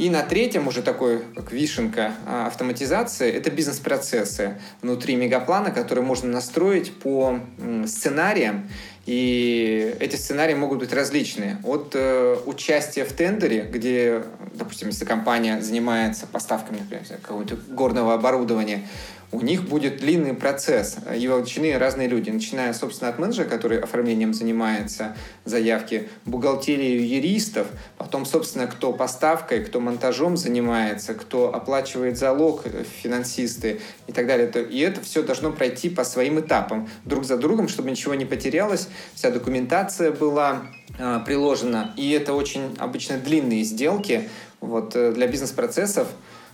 И 0.00 0.08
на 0.08 0.22
третьем 0.22 0.66
уже 0.66 0.80
такой, 0.80 1.20
как 1.36 1.52
вишенка 1.52 2.14
а, 2.26 2.46
автоматизации, 2.46 3.30
это 3.30 3.50
бизнес-процессы 3.50 4.58
внутри 4.80 5.14
мегаплана, 5.14 5.72
которые 5.72 6.02
можно 6.02 6.30
настроить 6.30 6.90
по 6.90 7.38
сценариям 7.84 8.66
и 9.04 9.94
эти 10.00 10.16
сценарии 10.16 10.54
могут 10.54 10.78
быть 10.78 10.94
различные. 10.94 11.58
От 11.64 11.92
э, 11.94 12.36
участия 12.46 13.04
в 13.04 13.12
тендере, 13.12 13.62
где, 13.62 14.22
допустим, 14.54 14.88
если 14.88 15.04
компания 15.04 15.60
занимается 15.60 16.26
поставками, 16.26 16.78
например, 16.78 17.04
какого-то 17.20 17.56
горного 17.56 18.14
оборудования, 18.14 18.86
у 19.32 19.42
них 19.42 19.64
будет 19.64 19.98
длинный 19.98 20.34
процесс, 20.34 20.96
и 21.16 21.28
вовлечены 21.28 21.78
разные 21.78 22.08
люди, 22.08 22.30
начиная, 22.30 22.72
собственно, 22.72 23.10
от 23.10 23.18
менеджера, 23.18 23.46
который 23.46 23.78
оформлением 23.78 24.34
занимается, 24.34 25.16
заявки, 25.44 26.08
бухгалтерию 26.24 27.06
юристов, 27.06 27.68
потом, 27.96 28.26
собственно, 28.26 28.66
кто 28.66 28.92
поставкой, 28.92 29.64
кто 29.64 29.78
монтажом 29.78 30.36
занимается, 30.36 31.14
кто 31.14 31.54
оплачивает 31.54 32.18
залог, 32.18 32.62
э, 32.64 32.84
финансисты 33.02 33.80
и 34.08 34.12
так 34.12 34.26
далее. 34.26 34.50
И 34.68 34.80
это 34.80 35.00
все 35.00 35.22
должно 35.22 35.52
пройти 35.52 35.90
по 35.90 36.02
своим 36.02 36.40
этапам, 36.40 36.88
друг 37.04 37.24
за 37.24 37.36
другом, 37.36 37.68
чтобы 37.68 37.90
ничего 37.90 38.14
не 38.14 38.24
потерялось, 38.24 38.88
вся 39.14 39.30
документация 39.30 40.10
была 40.10 40.62
э, 40.98 41.20
приложена, 41.24 41.94
и 41.96 42.10
это 42.10 42.34
очень 42.34 42.74
обычно 42.78 43.18
длинные 43.18 43.62
сделки, 43.62 44.28
вот, 44.60 44.96
э, 44.96 45.12
для 45.12 45.28
бизнес-процессов, 45.28 46.08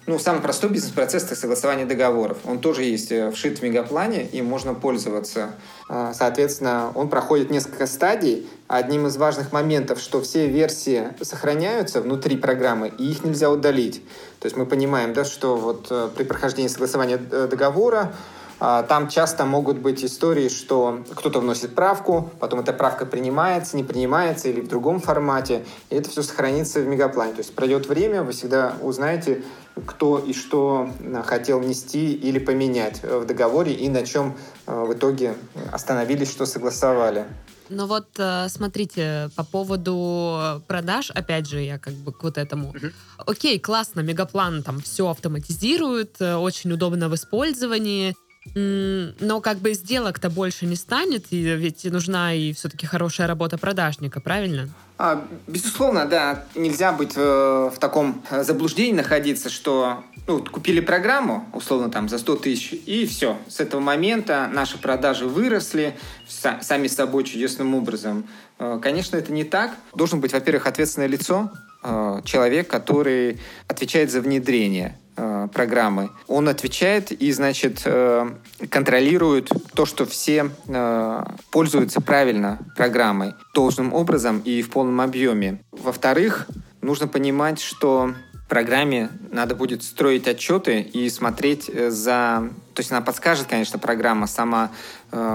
ну, 0.07 0.21
самый 0.21 0.41
простой 0.41 0.71
бизнес-процесс– 0.71 1.25
это 1.27 1.35
согласование 1.35 1.85
договоров. 1.85 2.39
Он 2.45 2.61
тоже 2.61 2.85
есть 2.85 3.11
э, 3.11 3.31
вшит 3.33 3.59
в 3.59 3.63
мегаплане, 3.63 4.25
и 4.25 4.41
можно 4.41 4.73
пользоваться. 4.73 5.55
А, 5.89 6.15
соответственно, 6.15 6.93
он 6.95 7.09
проходит 7.09 7.51
несколько 7.51 7.87
стадий. 7.87 8.49
Одним 8.69 9.09
из 9.09 9.17
важных 9.17 9.53
моментов, 9.53 9.99
что 9.99 10.23
все 10.23 10.47
версии 10.47 11.09
сохраняются 11.21 12.01
внутри 12.01 12.37
программы, 12.37 12.93
и 12.97 13.11
их 13.11 13.25
нельзя 13.25 13.51
удалить. 13.51 14.01
То 14.39 14.47
есть 14.47 14.57
мы 14.57 14.65
понимаем, 14.65 15.13
да, 15.13 15.25
что 15.25 15.57
вот 15.57 15.89
э, 15.91 16.09
при 16.17 16.23
прохождении 16.23 16.69
согласования 16.69 17.21
э, 17.31 17.49
договора 17.51 18.13
а, 18.59 18.85
там 18.85 19.09
часто 19.09 19.45
могут 19.45 19.79
быть 19.79 20.05
истории, 20.05 20.49
что 20.49 21.01
кто-то 21.15 21.41
вносит 21.41 21.75
правку, 21.75 22.31
потом 22.41 22.61
эта 22.61 22.73
правка 22.73 23.05
принимается, 23.05 23.77
не 23.77 23.85
принимается 23.85 24.49
или 24.49 24.61
в 24.61 24.69
другом 24.69 25.01
формате, 25.01 25.65
и 25.91 25.97
это 25.97 26.09
все 26.09 26.23
сохранится 26.23 26.81
в 26.81 26.87
мегаплане. 26.87 27.33
То 27.33 27.41
есть 27.41 27.55
пройдет 27.55 27.87
время, 27.87 28.23
вы 28.23 28.33
всегда 28.33 28.75
узнаете, 28.81 29.43
кто 29.85 30.19
и 30.19 30.33
что 30.33 30.89
а, 31.15 31.23
хотел 31.23 31.61
внести 31.61 32.15
или 32.15 32.39
поменять 32.39 33.03
в 33.03 33.27
договоре 33.27 33.73
и 33.73 33.89
на 33.89 34.07
чем 34.07 34.37
а, 34.67 34.85
в 34.85 34.95
итоге 34.95 35.35
остановились, 35.73 36.31
что 36.31 36.47
согласовали. 36.47 37.27
Ну 37.69 37.87
вот, 37.87 38.07
э, 38.19 38.49
смотрите, 38.49 39.29
по 39.35 39.43
поводу 39.43 40.63
продаж, 40.69 41.11
опять 41.11 41.49
же, 41.49 41.61
я 41.61 41.79
как 41.79 41.95
бы 41.95 42.13
к 42.13 42.23
вот 42.23 42.39
этому. 42.39 42.73
Окей, 43.19 43.59
классно, 43.59 44.01
Мегаплан 44.01 44.63
там 44.63 44.81
все 44.81 45.09
автоматизирует, 45.09 46.21
э, 46.21 46.37
очень 46.37 46.71
удобно 46.73 47.09
в 47.09 47.15
использовании. 47.17 48.15
Но 48.55 49.41
как 49.41 49.59
бы 49.59 49.75
сделок-то 49.75 50.31
больше 50.31 50.67
не 50.67 50.77
станет, 50.77 51.27
и 51.31 51.43
ведь 51.43 51.85
нужна 51.85 52.35
и 52.35 52.53
все-таки 52.53 52.87
хорошая 52.87 53.27
работа 53.27 53.59
продажника, 53.59 54.21
правильно? 54.21 54.69
А, 54.99 55.27
безусловно, 55.47 56.07
да. 56.07 56.45
Нельзя 56.55 56.93
быть 56.93 57.13
э, 57.17 57.21
в 57.21 57.79
таком 57.79 58.23
заблуждении 58.31 58.95
находиться, 58.95 59.51
что 59.51 60.05
ну, 60.27 60.43
купили 60.43 60.81
программу, 60.81 61.47
условно, 61.53 61.91
там, 61.91 62.09
за 62.09 62.19
100 62.19 62.37
тысяч, 62.37 62.73
и 62.73 63.07
все. 63.07 63.37
С 63.49 63.61
этого 63.61 63.81
момента 63.81 64.49
наши 64.53 64.79
продажи 64.79 65.27
выросли 65.27 65.97
са- 66.27 66.63
сами 66.63 66.87
собой 66.87 67.25
чудесным 67.25 67.75
образом. 67.75 68.27
Э, 68.59 68.79
конечно, 68.81 69.17
это 69.17 69.33
не 69.33 69.45
так. 69.45 69.73
Должен 69.95 70.21
быть, 70.21 70.33
во-первых, 70.33 70.67
ответственное 70.67 71.09
лицо, 71.09 71.51
э, 71.83 72.23
человек, 72.25 72.69
который 72.69 73.39
отвечает 73.69 74.11
за 74.11 74.23
внедрение 74.23 74.99
Э, 75.19 75.49
программы. 75.51 76.11
Он 76.27 76.47
отвечает 76.47 77.11
и, 77.11 77.33
значит, 77.33 77.83
э, 77.87 78.29
контролирует 78.69 79.51
то, 79.73 79.87
что 79.87 80.05
все 80.05 80.51
э, 80.67 81.25
пользуются 81.51 82.03
правильно 82.03 82.59
программой 82.77 83.33
должным 83.55 83.95
образом 83.95 84.41
и 84.41 84.61
в 84.61 84.69
полном 84.69 85.01
объеме. 85.01 85.63
Во-вторых, 85.73 86.47
нужно 86.83 87.09
понимать, 87.09 87.61
что 87.61 88.13
программе 88.51 89.09
надо 89.33 89.55
будет 89.55 89.83
строить 89.83 90.29
отчеты 90.29 90.83
и 90.83 91.09
смотреть 91.09 91.71
за... 91.89 92.51
То 92.75 92.81
есть 92.81 92.93
она 92.93 93.01
подскажет, 93.01 93.47
конечно, 93.47 93.79
программа 93.79 94.27
сама, 94.27 94.71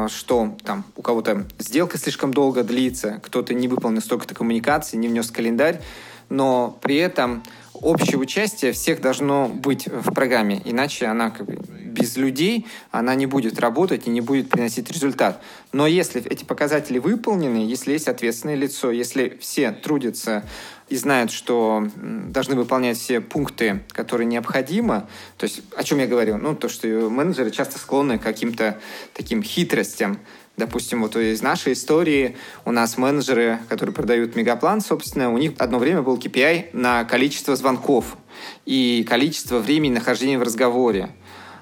что 0.08 0.56
там 0.64 0.86
у 0.96 1.02
кого-то 1.02 1.46
сделка 1.58 1.98
слишком 1.98 2.34
долго 2.34 2.64
длится, 2.64 3.20
кто-то 3.24 3.54
не 3.54 3.68
выполнил 3.68 4.02
столько-то 4.02 4.36
коммуникаций, 4.36 4.98
не 5.00 5.08
внес 5.08 5.30
календарь, 5.32 5.82
но 6.30 6.78
при 6.82 6.96
этом 6.98 7.44
общее 7.82 8.18
участие 8.18 8.72
всех 8.72 9.02
должно 9.02 9.48
быть 9.48 9.88
в 9.88 10.14
программе, 10.14 10.62
иначе 10.64 11.08
она 11.08 11.30
как 11.32 11.46
бы 11.46 11.58
без 11.92 12.16
людей 12.16 12.66
она 12.90 13.16
не 13.16 13.26
будет 13.26 13.60
работать 13.60 14.08
и 14.08 14.10
не 14.10 14.22
будет 14.22 14.50
приносить 14.50 14.90
результат. 14.92 15.42
Но 15.72 15.88
если 15.88 16.24
эти 16.26 16.44
показатели 16.44 17.00
выполнены, 17.00 17.58
если 17.58 17.92
есть 17.92 18.08
ответственное 18.08 18.56
лицо, 18.56 18.92
если 18.92 19.38
все 19.42 19.72
трудятся 19.72 20.44
и 20.90 20.96
знают, 20.96 21.32
что 21.32 21.88
должны 21.96 22.56
выполнять 22.56 22.98
все 22.98 23.22
пункты, 23.22 23.84
которые 23.90 24.28
необходимы, 24.28 25.08
то 25.38 25.46
есть 25.46 25.62
о 25.76 25.84
чем 25.84 26.00
я 26.00 26.08
говорил, 26.08 26.38
ну 26.38 26.56
то, 26.56 26.70
что 26.70 26.88
менеджеры 27.10 27.52
часто 27.52 27.80
склонны 27.80 28.20
к 28.20 28.24
каким-то 28.24 28.80
таким 29.14 29.44
хитростям, 29.44 30.20
Допустим, 30.58 31.02
вот 31.02 31.16
из 31.16 31.42
нашей 31.42 31.74
истории 31.74 32.36
у 32.66 32.72
нас 32.72 32.98
менеджеры, 32.98 33.60
которые 33.70 33.96
продают 33.96 34.36
мегаплан, 34.36 34.82
собственно, 34.82 35.34
у 35.34 35.38
них 35.38 35.54
одно 35.58 35.80
время 35.80 36.02
был 36.02 36.18
KPI 36.18 36.70
на 36.74 37.04
количество 37.06 37.56
звонков 37.56 38.18
и 38.66 39.06
количество 39.10 39.60
времени 39.60 39.94
нахождения 39.94 40.38
в 40.38 40.44
разговоре. 40.44 41.10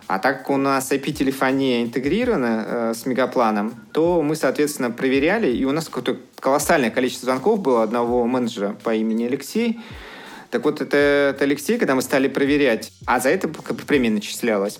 А 0.07 0.17
так 0.17 0.39
как 0.39 0.49
у 0.49 0.57
нас 0.57 0.91
IP-телефония 0.91 1.83
интегрирована 1.83 2.65
э, 2.67 2.93
с 2.95 3.05
мегапланом, 3.05 3.75
то 3.93 4.23
мы, 4.23 4.35
соответственно, 4.35 4.89
проверяли, 4.89 5.55
и 5.55 5.63
у 5.65 5.71
нас 5.71 5.85
какое-то 5.85 6.17
колоссальное 6.39 6.89
количество 6.89 7.25
звонков 7.27 7.59
было 7.59 7.83
одного 7.83 8.25
менеджера 8.25 8.75
по 8.83 8.95
имени 8.95 9.25
Алексей. 9.25 9.79
Так 10.49 10.65
вот, 10.65 10.81
это, 10.81 10.97
это 10.97 11.43
Алексей, 11.43 11.77
когда 11.77 11.93
мы 11.93 12.01
стали 12.01 12.27
проверять, 12.27 12.91
а 13.05 13.19
за 13.19 13.29
это 13.29 13.47
премия 13.47 14.09
начислялась, 14.09 14.79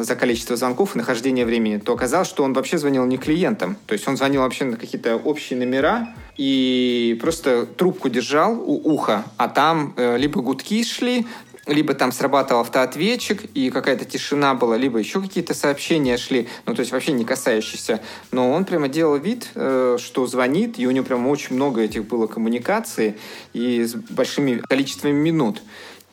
за 0.00 0.16
количество 0.16 0.56
звонков 0.56 0.94
и 0.94 0.98
нахождение 0.98 1.44
времени, 1.44 1.78
то 1.78 1.92
оказалось, 1.92 2.28
что 2.28 2.44
он 2.44 2.52
вообще 2.52 2.78
звонил 2.78 3.04
не 3.06 3.18
клиентам. 3.18 3.76
То 3.86 3.92
есть 3.92 4.06
он 4.08 4.16
звонил 4.16 4.42
вообще 4.42 4.64
на 4.64 4.76
какие-то 4.76 5.16
общие 5.16 5.58
номера 5.58 6.14
и 6.36 7.18
просто 7.20 7.66
трубку 7.66 8.08
держал 8.08 8.54
у 8.54 8.92
уха, 8.94 9.24
а 9.36 9.48
там 9.48 9.94
э, 9.96 10.16
либо 10.16 10.40
гудки 10.40 10.82
шли, 10.84 11.26
либо 11.66 11.94
там 11.94 12.12
срабатывал 12.12 12.60
автоответчик, 12.60 13.44
и 13.54 13.70
какая-то 13.70 14.04
тишина 14.04 14.54
была, 14.54 14.76
либо 14.76 14.98
еще 14.98 15.20
какие-то 15.20 15.54
сообщения 15.54 16.16
шли, 16.16 16.48
ну, 16.66 16.74
то 16.74 16.80
есть 16.80 16.92
вообще 16.92 17.12
не 17.12 17.24
касающиеся. 17.24 18.00
Но 18.32 18.50
он 18.50 18.64
прямо 18.64 18.88
делал 18.88 19.16
вид, 19.16 19.48
э, 19.54 19.96
что 19.98 20.26
звонит, 20.26 20.78
и 20.78 20.86
у 20.86 20.90
него 20.90 21.04
прямо 21.04 21.28
очень 21.28 21.56
много 21.56 21.80
этих 21.80 22.06
было 22.06 22.26
коммуникаций, 22.26 23.16
и 23.52 23.84
с 23.84 23.94
большими 23.94 24.58
количествами 24.58 25.12
минут. 25.12 25.62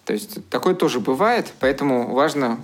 То 0.06 0.13
есть 0.13 0.40
такое 0.50 0.74
тоже 0.74 1.00
бывает, 1.00 1.54
поэтому 1.60 2.13
важно 2.13 2.60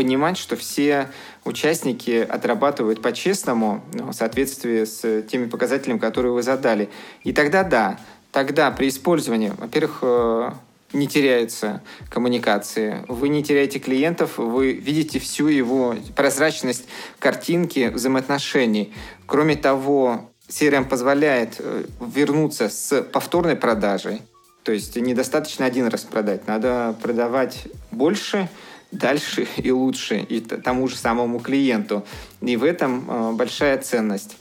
понимать, 0.00 0.38
что 0.38 0.56
все 0.56 1.10
участники 1.44 2.26
отрабатывают 2.26 3.02
по-честному 3.02 3.84
ну, 3.92 4.06
в 4.06 4.12
соответствии 4.14 4.84
с 4.84 5.20
теми 5.24 5.44
показателями, 5.44 5.98
которые 5.98 6.32
вы 6.32 6.42
задали. 6.42 6.88
И 7.22 7.34
тогда 7.34 7.64
да, 7.64 8.00
тогда 8.32 8.70
при 8.70 8.88
использовании, 8.88 9.52
во-первых, 9.58 9.98
э, 10.00 10.52
не 10.94 11.06
теряются 11.06 11.82
коммуникации, 12.08 13.04
вы 13.08 13.28
не 13.28 13.44
теряете 13.44 13.78
клиентов, 13.78 14.38
вы 14.38 14.72
видите 14.72 15.18
всю 15.18 15.48
его 15.48 15.94
прозрачность 16.16 16.86
картинки 17.18 17.90
взаимоотношений. 17.90 18.94
Кроме 19.26 19.54
того, 19.54 20.30
CRM 20.48 20.88
позволяет 20.88 21.56
э, 21.58 21.84
вернуться 22.00 22.70
с 22.70 23.02
повторной 23.02 23.56
продажей. 23.56 24.22
То 24.62 24.72
есть 24.72 24.96
недостаточно 24.96 25.66
один 25.66 25.88
раз 25.88 26.04
продать, 26.04 26.46
надо 26.46 26.96
продавать 27.02 27.68
больше– 27.90 28.48
дальше 28.92 29.46
и 29.56 29.70
лучше 29.70 30.18
и 30.18 30.40
тому 30.40 30.88
же 30.88 30.96
самому 30.96 31.40
клиенту. 31.40 32.04
И 32.40 32.56
в 32.56 32.64
этом 32.64 33.04
э, 33.08 33.32
большая 33.32 33.78
ценность. 33.78 34.36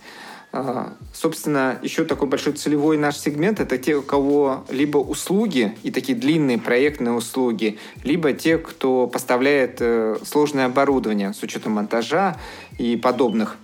Э, 0.52 0.90
собственно, 1.14 1.80
еще 1.84 2.06
такой 2.06 2.28
большой 2.28 2.54
целевой 2.54 2.98
наш 2.98 3.18
сегмент– 3.18 3.60
это 3.62 3.78
те, 3.78 3.96
у 3.96 4.02
кого 4.02 4.66
либо 4.70 4.98
услуги 4.98 5.78
и 5.84 5.92
такие 5.92 6.18
длинные 6.18 6.58
проектные 6.58 7.14
услуги, 7.14 7.78
либо 8.04 8.34
те, 8.34 8.58
кто 8.58 9.08
поставляет 9.08 9.78
э, 9.80 10.18
сложное 10.24 10.66
оборудование 10.66 11.34
с 11.34 11.44
учетом 11.44 11.74
монтажа 11.74 12.38
и 12.78 12.98
подобных 12.98 13.58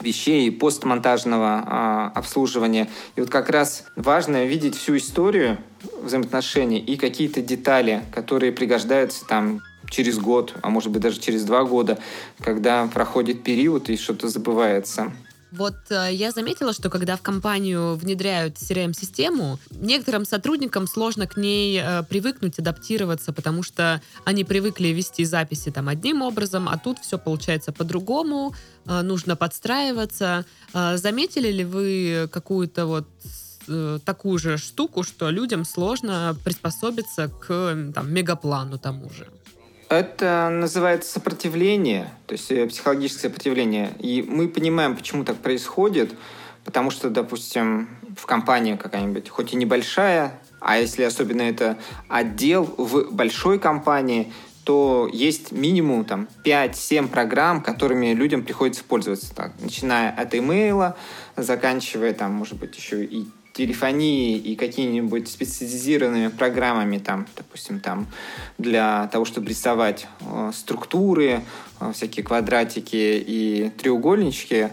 вещей, 0.00 0.50
постмонтажного 0.50 1.62
а, 1.66 2.12
обслуживания. 2.14 2.88
И 3.16 3.20
вот 3.20 3.28
как 3.28 3.50
раз 3.50 3.84
важно 3.96 4.46
видеть 4.46 4.74
всю 4.74 4.96
историю 4.96 5.58
взаимоотношений 6.02 6.78
и 6.78 6.96
какие-то 6.96 7.42
детали, 7.42 8.02
которые 8.12 8.52
пригождаются 8.52 9.26
там 9.26 9.60
через 9.90 10.18
год, 10.18 10.54
а 10.62 10.70
может 10.70 10.90
быть 10.90 11.02
даже 11.02 11.20
через 11.20 11.44
два 11.44 11.64
года, 11.64 11.98
когда 12.40 12.86
проходит 12.86 13.42
период 13.42 13.90
и 13.90 13.96
что-то 13.96 14.28
забывается. 14.28 15.12
Вот 15.52 15.74
э, 15.90 16.10
я 16.12 16.30
заметила, 16.30 16.72
что 16.72 16.90
когда 16.90 17.16
в 17.16 17.22
компанию 17.22 17.96
внедряют 17.96 18.54
CRM-систему, 18.54 19.58
некоторым 19.70 20.24
сотрудникам 20.24 20.86
сложно 20.86 21.26
к 21.26 21.36
ней 21.36 21.80
э, 21.82 22.02
привыкнуть, 22.04 22.58
адаптироваться, 22.58 23.32
потому 23.32 23.62
что 23.62 24.00
они 24.24 24.44
привыкли 24.44 24.88
вести 24.88 25.24
записи 25.24 25.70
там 25.70 25.88
одним 25.88 26.22
образом, 26.22 26.68
а 26.68 26.78
тут 26.78 26.98
все 27.00 27.18
получается 27.18 27.72
по-другому, 27.72 28.54
э, 28.86 29.02
нужно 29.02 29.34
подстраиваться. 29.34 30.44
Э, 30.72 30.96
заметили 30.96 31.50
ли 31.50 31.64
вы 31.64 32.28
какую-то 32.30 32.86
вот 32.86 33.08
э, 33.66 33.98
такую 34.04 34.38
же 34.38 34.56
штуку, 34.56 35.02
что 35.02 35.30
людям 35.30 35.64
сложно 35.64 36.36
приспособиться 36.44 37.28
к 37.28 37.90
там, 37.92 38.12
мегаплану 38.12 38.78
тому 38.78 39.10
же? 39.10 39.26
Это 39.90 40.50
называется 40.52 41.10
сопротивление, 41.10 42.12
то 42.28 42.34
есть 42.34 42.48
э, 42.52 42.64
психологическое 42.68 43.22
сопротивление. 43.22 43.90
И 43.98 44.22
мы 44.22 44.48
понимаем, 44.48 44.96
почему 44.96 45.24
так 45.24 45.38
происходит, 45.38 46.14
потому 46.64 46.92
что, 46.92 47.10
допустим, 47.10 47.88
в 48.16 48.24
компании 48.24 48.76
какая-нибудь, 48.76 49.28
хоть 49.28 49.52
и 49.52 49.56
небольшая, 49.56 50.38
а 50.60 50.78
если 50.78 51.02
особенно 51.02 51.42
это 51.42 51.76
отдел 52.08 52.72
в 52.78 53.10
большой 53.10 53.58
компании, 53.58 54.32
то 54.62 55.10
есть 55.12 55.50
минимум 55.50 56.04
там 56.04 56.28
5-7 56.44 57.08
программ, 57.08 57.60
которыми 57.60 58.12
людям 58.12 58.44
приходится 58.44 58.84
пользоваться. 58.84 59.34
Так, 59.34 59.54
начиная 59.58 60.12
от 60.12 60.36
имейла, 60.36 60.96
заканчивая 61.36 62.12
там, 62.12 62.32
может 62.32 62.60
быть, 62.60 62.76
еще 62.76 63.04
и 63.04 63.26
телефонии 63.60 64.38
и 64.38 64.56
какими-нибудь 64.56 65.28
специализированными 65.28 66.28
программами, 66.28 66.96
там, 66.96 67.26
допустим, 67.36 67.80
там, 67.80 68.06
для 68.56 69.08
того, 69.08 69.26
чтобы 69.26 69.50
рисовать 69.50 70.06
э, 70.20 70.50
структуры, 70.54 71.42
э, 71.80 71.92
всякие 71.92 72.24
квадратики 72.24 73.22
и 73.26 73.70
треугольнички, 73.76 74.68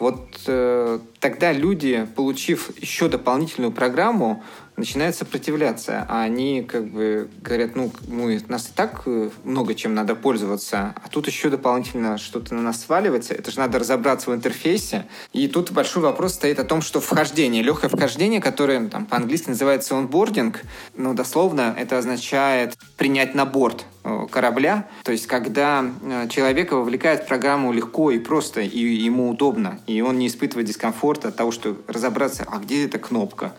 вот 0.00 0.40
э, 0.48 0.98
тогда 1.20 1.52
люди, 1.52 2.08
получив 2.16 2.72
еще 2.82 3.08
дополнительную 3.08 3.70
программу, 3.70 4.42
начинают 4.76 5.16
сопротивляться, 5.16 6.06
а 6.08 6.22
они 6.22 6.62
как 6.62 6.88
бы 6.88 7.28
говорят, 7.42 7.76
ну, 7.76 7.92
мы, 8.08 8.40
нас 8.48 8.68
и 8.68 8.72
так 8.72 9.02
э, 9.06 9.30
много 9.44 9.74
чем 9.74 9.94
надо 9.94 10.14
пользоваться, 10.14 10.94
а 11.02 11.08
тут 11.08 11.26
еще 11.26 11.50
дополнительно 11.50 12.18
что-то 12.18 12.54
на 12.54 12.62
нас 12.62 12.80
сваливается, 12.80 13.34
это 13.34 13.50
же 13.50 13.58
надо 13.58 13.78
разобраться 13.78 14.30
в 14.30 14.34
интерфейсе. 14.34 15.06
И 15.32 15.48
тут 15.48 15.70
большой 15.70 16.02
вопрос 16.02 16.34
стоит 16.34 16.58
о 16.58 16.64
том, 16.64 16.82
что 16.82 17.00
вхождение, 17.00 17.62
легкое 17.62 17.90
вхождение, 17.90 18.40
которое 18.40 18.80
ну, 18.80 18.88
там 18.88 19.06
по-английски 19.06 19.50
называется 19.50 19.96
онбординг, 19.96 20.62
ну, 20.96 21.14
дословно 21.14 21.74
это 21.78 21.98
означает 21.98 22.76
принять 22.96 23.34
на 23.34 23.44
борт 23.44 23.84
корабля, 24.30 24.88
то 25.04 25.12
есть 25.12 25.26
когда 25.26 25.84
э, 26.02 26.28
человека 26.28 26.76
вовлекает 26.76 27.24
в 27.24 27.26
программу 27.26 27.72
легко 27.72 28.10
и 28.10 28.18
просто, 28.18 28.60
и 28.60 28.78
ему 28.78 29.30
удобно, 29.30 29.78
и 29.86 30.00
он 30.00 30.18
не 30.18 30.26
испытывает 30.26 30.66
дискомфорта 30.66 31.28
от 31.28 31.36
того, 31.36 31.52
что 31.52 31.76
разобраться, 31.86 32.44
а 32.50 32.58
где 32.58 32.84
эта 32.84 32.98
кнопка, 32.98 33.52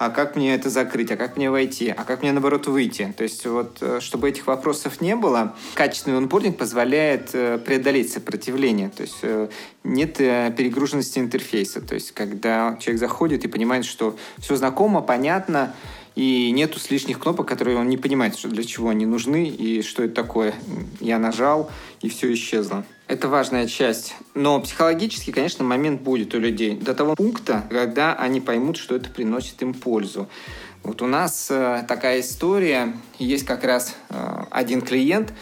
а 0.00 0.08
как 0.08 0.34
мне 0.34 0.54
это 0.54 0.70
закрыть, 0.70 1.10
а 1.12 1.18
как 1.18 1.36
мне 1.36 1.50
войти, 1.50 1.92
а 1.94 2.04
как 2.04 2.22
мне, 2.22 2.32
наоборот, 2.32 2.66
выйти. 2.66 3.12
То 3.14 3.22
есть 3.22 3.44
вот, 3.44 3.76
э, 3.82 4.00
чтобы 4.00 4.30
этих 4.30 4.46
вопросов 4.46 5.02
не 5.02 5.14
было, 5.14 5.54
качественный 5.74 6.16
онбординг 6.16 6.56
позволяет 6.56 7.34
э, 7.34 7.58
преодолеть 7.58 8.10
сопротивление. 8.10 8.88
То 8.88 9.02
есть 9.02 9.18
э, 9.20 9.48
нет 9.84 10.16
перегруженности 10.16 11.18
интерфейса. 11.18 11.82
То 11.82 11.96
есть 11.96 12.12
когда 12.12 12.78
человек 12.80 12.98
заходит 12.98 13.44
и 13.44 13.48
понимает, 13.48 13.84
что 13.84 14.16
все 14.38 14.56
знакомо, 14.56 15.02
понятно, 15.02 15.74
и 16.20 16.50
нету 16.50 16.78
лишних 16.90 17.18
кнопок, 17.18 17.48
которые 17.48 17.78
он 17.78 17.88
не 17.88 17.96
понимает, 17.96 18.36
что 18.36 18.48
для 18.48 18.62
чего 18.62 18.90
они 18.90 19.06
нужны 19.06 19.48
и 19.48 19.80
что 19.80 20.02
это 20.02 20.14
такое. 20.16 20.54
Я 21.00 21.18
нажал, 21.18 21.70
и 22.02 22.10
все 22.10 22.30
исчезло. 22.34 22.84
Это 23.06 23.28
важная 23.28 23.66
часть. 23.66 24.14
Но 24.34 24.60
психологически, 24.60 25.30
конечно, 25.30 25.64
момент 25.64 26.02
будет 26.02 26.34
у 26.34 26.38
людей 26.38 26.76
до 26.76 26.94
того 26.94 27.14
пункта, 27.14 27.64
когда 27.70 28.12
они 28.12 28.42
поймут, 28.42 28.76
что 28.76 28.96
это 28.96 29.08
приносит 29.08 29.62
им 29.62 29.72
пользу. 29.72 30.28
Вот 30.82 31.00
у 31.00 31.06
нас 31.06 31.48
э, 31.50 31.86
такая 31.88 32.20
история. 32.20 32.92
Есть 33.18 33.46
как 33.46 33.64
раз 33.64 33.96
э, 34.10 34.44
один 34.50 34.82
клиент 34.82 35.32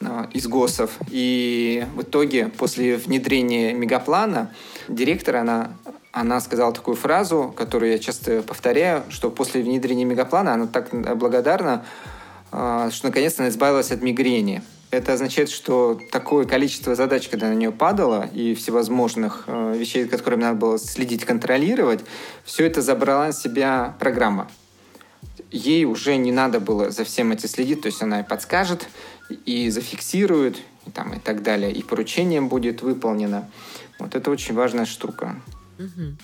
э, 0.00 0.26
из 0.32 0.46
ГОСов. 0.46 0.98
И 1.10 1.84
в 1.96 2.02
итоге, 2.02 2.46
после 2.46 2.96
внедрения 2.96 3.72
мегаплана, 3.72 4.54
директор, 4.86 5.34
она 5.34 5.72
она 6.12 6.40
сказала 6.40 6.72
такую 6.72 6.94
фразу, 6.94 7.52
которую 7.56 7.92
я 7.92 7.98
часто 7.98 8.42
повторяю, 8.42 9.02
что 9.08 9.30
после 9.30 9.62
внедрения 9.62 10.04
мегаплана 10.04 10.54
она 10.54 10.66
так 10.66 10.90
благодарна, 11.16 11.84
а, 12.52 12.90
что 12.90 13.06
наконец-то 13.06 13.42
она 13.42 13.50
избавилась 13.50 13.90
от 13.90 14.02
мигрени. 14.02 14.62
Это 14.90 15.14
означает, 15.14 15.48
что 15.48 15.98
такое 16.10 16.44
количество 16.44 16.94
задач, 16.94 17.28
когда 17.30 17.48
на 17.48 17.54
нее 17.54 17.72
падало, 17.72 18.28
и 18.34 18.54
всевозможных 18.54 19.44
а, 19.46 19.72
вещей, 19.72 20.06
которыми 20.06 20.42
надо 20.42 20.58
было 20.58 20.78
следить, 20.78 21.24
контролировать, 21.24 22.00
все 22.44 22.66
это 22.66 22.82
забрала 22.82 23.28
на 23.28 23.32
себя 23.32 23.96
программа. 23.98 24.50
Ей 25.50 25.86
уже 25.86 26.16
не 26.16 26.30
надо 26.30 26.60
было 26.60 26.90
за 26.90 27.04
всем 27.04 27.32
этим 27.32 27.48
следить, 27.48 27.80
то 27.80 27.86
есть 27.86 28.02
она 28.02 28.20
и 28.20 28.22
подскажет, 28.22 28.86
и 29.46 29.70
зафиксирует, 29.70 30.58
и, 30.86 30.90
там, 30.90 31.14
и 31.14 31.18
так 31.18 31.42
далее, 31.42 31.72
и 31.72 31.82
поручение 31.82 32.42
будет 32.42 32.82
выполнено. 32.82 33.48
Вот 33.98 34.14
это 34.14 34.30
очень 34.30 34.54
важная 34.54 34.84
штука. 34.84 35.36
Угу. 35.78 36.16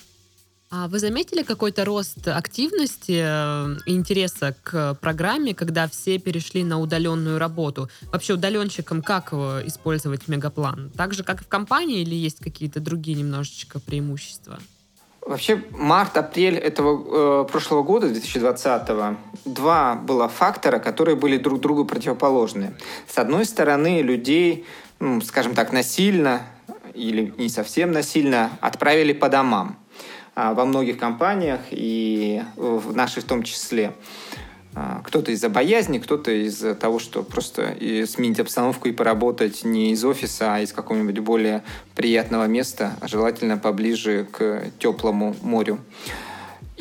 А 0.71 0.87
вы 0.87 0.99
заметили 0.99 1.41
какой-то 1.41 1.83
рост 1.83 2.27
активности 2.27 3.23
э, 3.25 3.75
и 3.87 3.95
интереса 3.95 4.55
к 4.61 4.93
программе, 5.01 5.55
когда 5.55 5.87
все 5.87 6.19
перешли 6.19 6.63
на 6.63 6.79
удаленную 6.79 7.39
работу? 7.39 7.89
Вообще 8.11 8.33
удаленщикам 8.33 9.01
как 9.01 9.29
э, 9.31 9.63
использовать 9.65 10.27
мегаплан? 10.27 10.91
Так 10.95 11.15
же, 11.15 11.23
как 11.23 11.41
и 11.41 11.43
в 11.43 11.47
компании, 11.47 12.01
или 12.01 12.13
есть 12.13 12.37
какие-то 12.39 12.79
другие 12.79 13.17
немножечко 13.17 13.79
преимущества? 13.79 14.59
Вообще, 15.21 15.63
март-апрель 15.71 16.57
этого 16.57 17.43
э, 17.43 17.51
прошлого 17.51 17.81
года, 17.81 18.07
2020-го, 18.07 19.17
два 19.45 19.95
было 19.95 20.29
фактора, 20.29 20.77
которые 20.77 21.15
были 21.15 21.37
друг 21.37 21.61
другу 21.61 21.83
противоположны. 21.83 22.75
С 23.07 23.17
одной 23.17 23.45
стороны, 23.45 24.03
людей, 24.03 24.67
ну, 24.99 25.19
скажем 25.21 25.55
так, 25.55 25.73
насильно 25.73 26.43
или 26.99 27.33
не 27.37 27.49
совсем 27.49 27.91
насильно 27.91 28.51
отправили 28.61 29.13
по 29.13 29.29
домам 29.29 29.77
а, 30.35 30.53
во 30.53 30.65
многих 30.65 30.97
компаниях 30.97 31.61
и 31.71 32.43
в 32.55 32.95
нашей 32.95 33.21
в 33.21 33.25
том 33.25 33.43
числе. 33.43 33.93
А, 34.75 35.01
кто-то 35.03 35.31
из-за 35.31 35.49
боязни, 35.49 35.99
кто-то 35.99 36.31
из-за 36.31 36.75
того, 36.75 36.99
что 36.99 37.23
просто 37.23 37.75
сменить 38.05 38.39
обстановку 38.39 38.87
и 38.87 38.91
поработать 38.91 39.63
не 39.63 39.91
из 39.91 40.03
офиса, 40.03 40.55
а 40.55 40.59
из 40.59 40.73
какого-нибудь 40.73 41.19
более 41.19 41.63
приятного 41.95 42.45
места, 42.45 42.95
а 43.01 43.07
желательно 43.07 43.57
поближе 43.57 44.27
к 44.31 44.63
теплому 44.79 45.35
морю. 45.41 45.79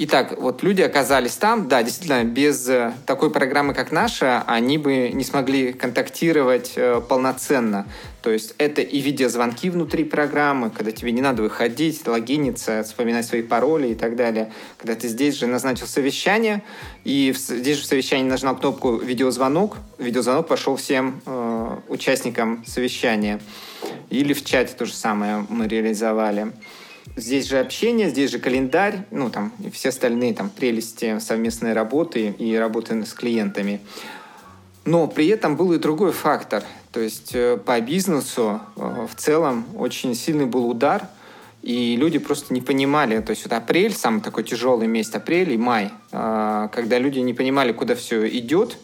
Итак, 0.00 0.38
вот 0.38 0.62
люди 0.62 0.80
оказались 0.80 1.34
там, 1.34 1.66
да, 1.66 1.82
действительно, 1.82 2.22
без 2.22 2.68
э, 2.68 2.92
такой 3.04 3.32
программы, 3.32 3.74
как 3.74 3.90
наша, 3.90 4.44
они 4.46 4.78
бы 4.78 5.08
не 5.08 5.24
смогли 5.24 5.72
контактировать 5.72 6.74
э, 6.76 7.00
полноценно. 7.00 7.84
То 8.22 8.30
есть 8.30 8.54
это 8.58 8.80
и 8.80 9.00
видеозвонки 9.00 9.68
внутри 9.70 10.04
программы, 10.04 10.70
когда 10.70 10.92
тебе 10.92 11.10
не 11.10 11.20
надо 11.20 11.42
выходить, 11.42 12.06
логиниться, 12.06 12.84
вспоминать 12.84 13.26
свои 13.26 13.42
пароли 13.42 13.88
и 13.88 13.94
так 13.96 14.14
далее. 14.14 14.52
Когда 14.76 14.94
ты 14.94 15.08
здесь 15.08 15.34
же 15.34 15.48
назначил 15.48 15.88
совещание, 15.88 16.62
и 17.02 17.34
здесь 17.36 17.78
же 17.78 17.82
в 17.82 17.86
совещании 17.86 18.30
нажал 18.30 18.56
кнопку 18.56 18.98
«видеозвонок», 18.98 19.78
видеозвонок 19.98 20.46
пошел 20.46 20.76
всем 20.76 21.20
э, 21.26 21.76
участникам 21.88 22.64
совещания. 22.64 23.40
Или 24.10 24.32
в 24.32 24.44
чате 24.44 24.74
то 24.78 24.86
же 24.86 24.94
самое 24.94 25.44
мы 25.48 25.66
реализовали. 25.66 26.52
Здесь 27.18 27.48
же 27.48 27.58
общение, 27.58 28.10
здесь 28.10 28.30
же 28.30 28.38
календарь, 28.38 29.00
ну, 29.10 29.28
там, 29.28 29.52
и 29.58 29.70
все 29.70 29.88
остальные 29.88 30.34
там 30.34 30.50
прелести 30.50 31.18
совместной 31.18 31.72
работы 31.72 32.28
и 32.38 32.54
работы 32.54 33.04
с 33.04 33.12
клиентами. 33.12 33.80
Но 34.84 35.08
при 35.08 35.26
этом 35.26 35.56
был 35.56 35.72
и 35.72 35.78
другой 35.78 36.12
фактор. 36.12 36.62
То 36.92 37.00
есть 37.00 37.34
э, 37.34 37.56
по 37.56 37.80
бизнесу 37.80 38.60
э, 38.76 39.06
в 39.12 39.16
целом 39.16 39.66
очень 39.76 40.14
сильный 40.14 40.46
был 40.46 40.70
удар, 40.70 41.08
и 41.60 41.96
люди 41.96 42.20
просто 42.20 42.54
не 42.54 42.60
понимали. 42.60 43.20
То 43.20 43.30
есть 43.30 43.42
вот 43.42 43.52
апрель, 43.52 43.92
самый 43.92 44.20
такой 44.20 44.44
тяжелый 44.44 44.86
месяц, 44.86 45.16
апрель 45.16 45.52
и 45.52 45.58
май, 45.58 45.90
э, 46.12 46.68
когда 46.72 46.98
люди 47.00 47.18
не 47.18 47.34
понимали, 47.34 47.72
куда 47.72 47.96
все 47.96 48.28
идет, 48.28 48.78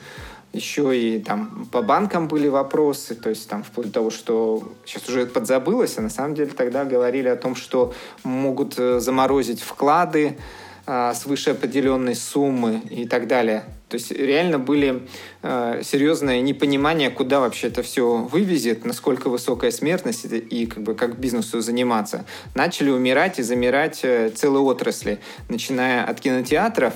еще 0.54 0.96
и 0.96 1.18
там 1.18 1.66
по 1.70 1.82
банкам 1.82 2.28
были 2.28 2.48
вопросы, 2.48 3.14
то 3.14 3.28
есть 3.28 3.48
там 3.48 3.62
вплоть 3.62 3.88
до 3.88 3.92
того, 3.94 4.10
что 4.10 4.72
сейчас 4.86 5.08
уже 5.08 5.26
подзабылось, 5.26 5.98
а 5.98 6.02
на 6.02 6.10
самом 6.10 6.34
деле 6.34 6.52
тогда 6.52 6.84
говорили 6.84 7.28
о 7.28 7.36
том, 7.36 7.54
что 7.54 7.92
могут 8.22 8.78
э, 8.78 9.00
заморозить 9.00 9.60
вклады, 9.60 10.38
а, 10.86 11.14
свыше 11.14 11.50
определенной 11.50 12.14
суммы 12.14 12.82
и 12.90 13.06
так 13.06 13.26
далее. 13.26 13.64
То 13.88 13.94
есть 13.94 14.10
реально 14.10 14.58
были 14.58 15.08
э, 15.42 15.80
серьезное 15.82 16.42
непонимание, 16.42 17.10
куда 17.10 17.40
вообще 17.40 17.68
это 17.68 17.82
все 17.82 18.16
вывезет, 18.16 18.84
насколько 18.84 19.30
высокая 19.30 19.70
смертность 19.70 20.26
и 20.26 20.66
как 20.66 20.82
бы 20.82 20.94
как 20.94 21.18
бизнесу 21.18 21.62
заниматься. 21.62 22.26
Начали 22.54 22.90
умирать 22.90 23.38
и 23.38 23.42
замирать 23.42 24.00
э, 24.02 24.28
целые 24.28 24.62
отрасли, 24.62 25.20
начиная 25.48 26.04
от 26.04 26.20
кинотеатров 26.20 26.92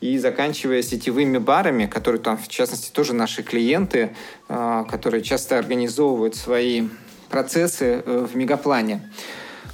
и 0.00 0.18
заканчивая 0.18 0.82
сетевыми 0.82 1.38
барами, 1.38 1.86
которые 1.86 2.20
там, 2.20 2.38
в 2.38 2.48
частности, 2.48 2.90
тоже 2.90 3.12
наши 3.12 3.42
клиенты, 3.42 4.16
э, 4.48 4.84
которые 4.88 5.22
часто 5.22 5.58
организовывают 5.58 6.36
свои 6.36 6.88
процессы 7.28 8.02
э, 8.04 8.26
в 8.30 8.36
мегаплане. 8.36 9.10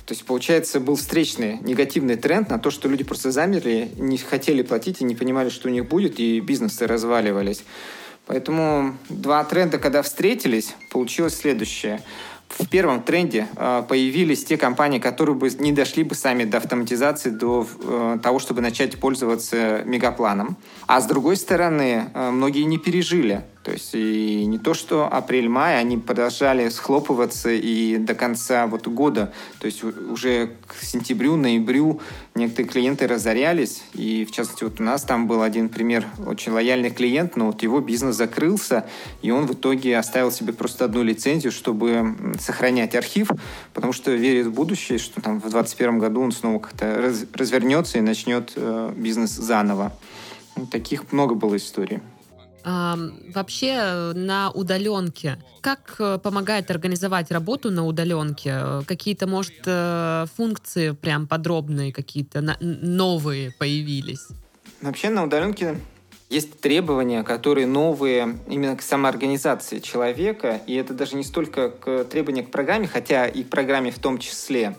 То 0.05 0.15
есть, 0.15 0.25
получается, 0.25 0.79
был 0.79 0.95
встречный 0.95 1.59
негативный 1.63 2.17
тренд 2.17 2.49
на 2.49 2.59
то, 2.59 2.71
что 2.71 2.89
люди 2.89 3.03
просто 3.03 3.33
замерли, 3.33 3.91
не 3.97 4.19
хотели 4.19 4.63
платить 4.63 5.01
и 5.01 5.05
не 5.05 5.17
понимали, 5.17 5.49
что 5.49 5.69
у 5.69 5.71
них 5.73 5.87
будет, 5.89 6.21
и 6.21 6.39
бизнесы 6.41 6.87
разваливались. 6.87 7.65
Поэтому 8.27 8.97
два 9.09 9.45
тренда, 9.45 9.79
когда 9.79 10.03
встретились, 10.03 10.75
получилось 10.91 11.37
следующее. 11.37 12.03
В 12.49 12.69
первом 12.69 13.03
тренде 13.03 13.49
э, 13.57 13.83
появились 13.89 14.45
те 14.45 14.57
компании, 14.57 14.99
которые 14.99 15.35
бы 15.35 15.51
не 15.59 15.73
дошли 15.73 16.05
бы 16.05 16.15
сами 16.15 16.45
до 16.45 16.59
автоматизации, 16.59 17.31
до 17.31 17.67
э, 17.67 18.19
того, 18.23 18.39
чтобы 18.39 18.61
начать 18.61 18.99
пользоваться 18.99 19.83
мегапланом. 19.85 20.57
А 20.87 21.01
с 21.01 21.07
другой 21.07 21.37
стороны, 21.37 22.09
э, 22.15 22.31
многие 22.31 22.63
не 22.63 22.79
пережили 22.79 23.45
то 23.67 23.73
есть 23.73 23.95
и 23.95 24.47
не 24.47 24.59
то, 24.59 24.75
что 24.75 25.13
апрель-май, 25.13 25.81
они 25.81 25.99
продолжали 25.99 26.69
схлопываться 26.69 27.51
и 27.51 27.97
до 27.97 28.15
конца 28.15 28.69
вот 28.69 28.87
года. 28.87 29.33
То 29.59 29.67
есть 29.67 29.83
уже 29.83 30.53
к 30.69 30.85
сентябрю, 30.85 31.35
ноябрю 31.35 32.01
некоторые 32.37 32.69
клиенты 32.69 33.09
разорялись. 33.09 33.83
И 33.93 34.25
в 34.25 34.31
частности 34.31 34.63
вот 34.63 34.79
у 34.79 34.85
нас 34.85 35.03
там 35.03 35.27
был 35.27 35.43
один 35.43 35.69
пример, 35.69 36.07
очень 36.25 36.53
лояльный 36.53 36.93
клиент, 36.93 37.35
но 37.35 37.47
вот 37.47 37.65
его 37.65 37.81
бизнес 37.81 38.15
закрылся, 38.15 38.87
и 39.21 39.33
он 39.33 39.47
в 39.47 39.55
итоге 39.55 39.99
оставил 39.99 40.31
себе 40.31 40.53
просто 40.53 40.85
одну 40.85 41.03
лицензию, 41.03 41.51
чтобы 41.51 42.15
сохранять 42.39 42.95
архив, 42.95 43.31
потому 43.75 43.93
что 43.93 44.13
верит 44.13 44.47
в 44.47 44.53
будущее, 44.53 44.99
что 44.99 45.21
там 45.21 45.39
в 45.39 45.51
2021 45.51 45.99
году 45.99 46.21
он 46.21 46.31
снова 46.31 46.61
как-то 46.61 47.03
раз, 47.03 47.25
развернется 47.35 47.99
и 47.99 48.01
начнет 48.01 48.53
э, 48.55 48.93
бизнес 48.97 49.31
заново. 49.31 49.93
Таких 50.71 51.11
много 51.11 51.35
было 51.35 51.57
историй. 51.57 52.01
Вообще 52.67 53.77
э, 53.79 54.13
на 54.15 54.51
удаленке, 54.51 55.39
как 55.61 55.95
э, 56.01 56.19
помогает 56.19 56.69
организовать 56.69 57.31
работу 57.31 57.71
на 57.71 57.87
удаленке? 57.87 58.83
Какие-то, 58.87 59.29
может, 59.29 59.55
э, 59.67 60.27
функции 60.37 60.91
прям 60.91 61.29
подробные, 61.29 61.93
какие-то 61.93 62.57
новые 62.61 63.53
появились? 63.53 64.27
Вообще 64.83 65.11
на 65.11 65.23
удаленке 65.23 65.79
есть 66.29 66.59
требования, 66.59 67.23
которые 67.23 67.69
новые 67.69 68.37
именно 68.49 68.75
к 68.75 68.83
самоорганизации 68.83 69.79
человека, 69.79 70.61
и 70.67 70.75
это 70.75 70.93
даже 70.93 71.15
не 71.15 71.23
столько 71.23 71.71
к 71.71 72.03
требования 72.07 72.43
к 72.43 72.51
программе, 72.51 72.89
хотя 72.89 73.29
и 73.29 73.45
к 73.45 73.49
программе 73.49 73.93
в 73.93 74.01
том 74.01 74.19
числе. 74.19 74.77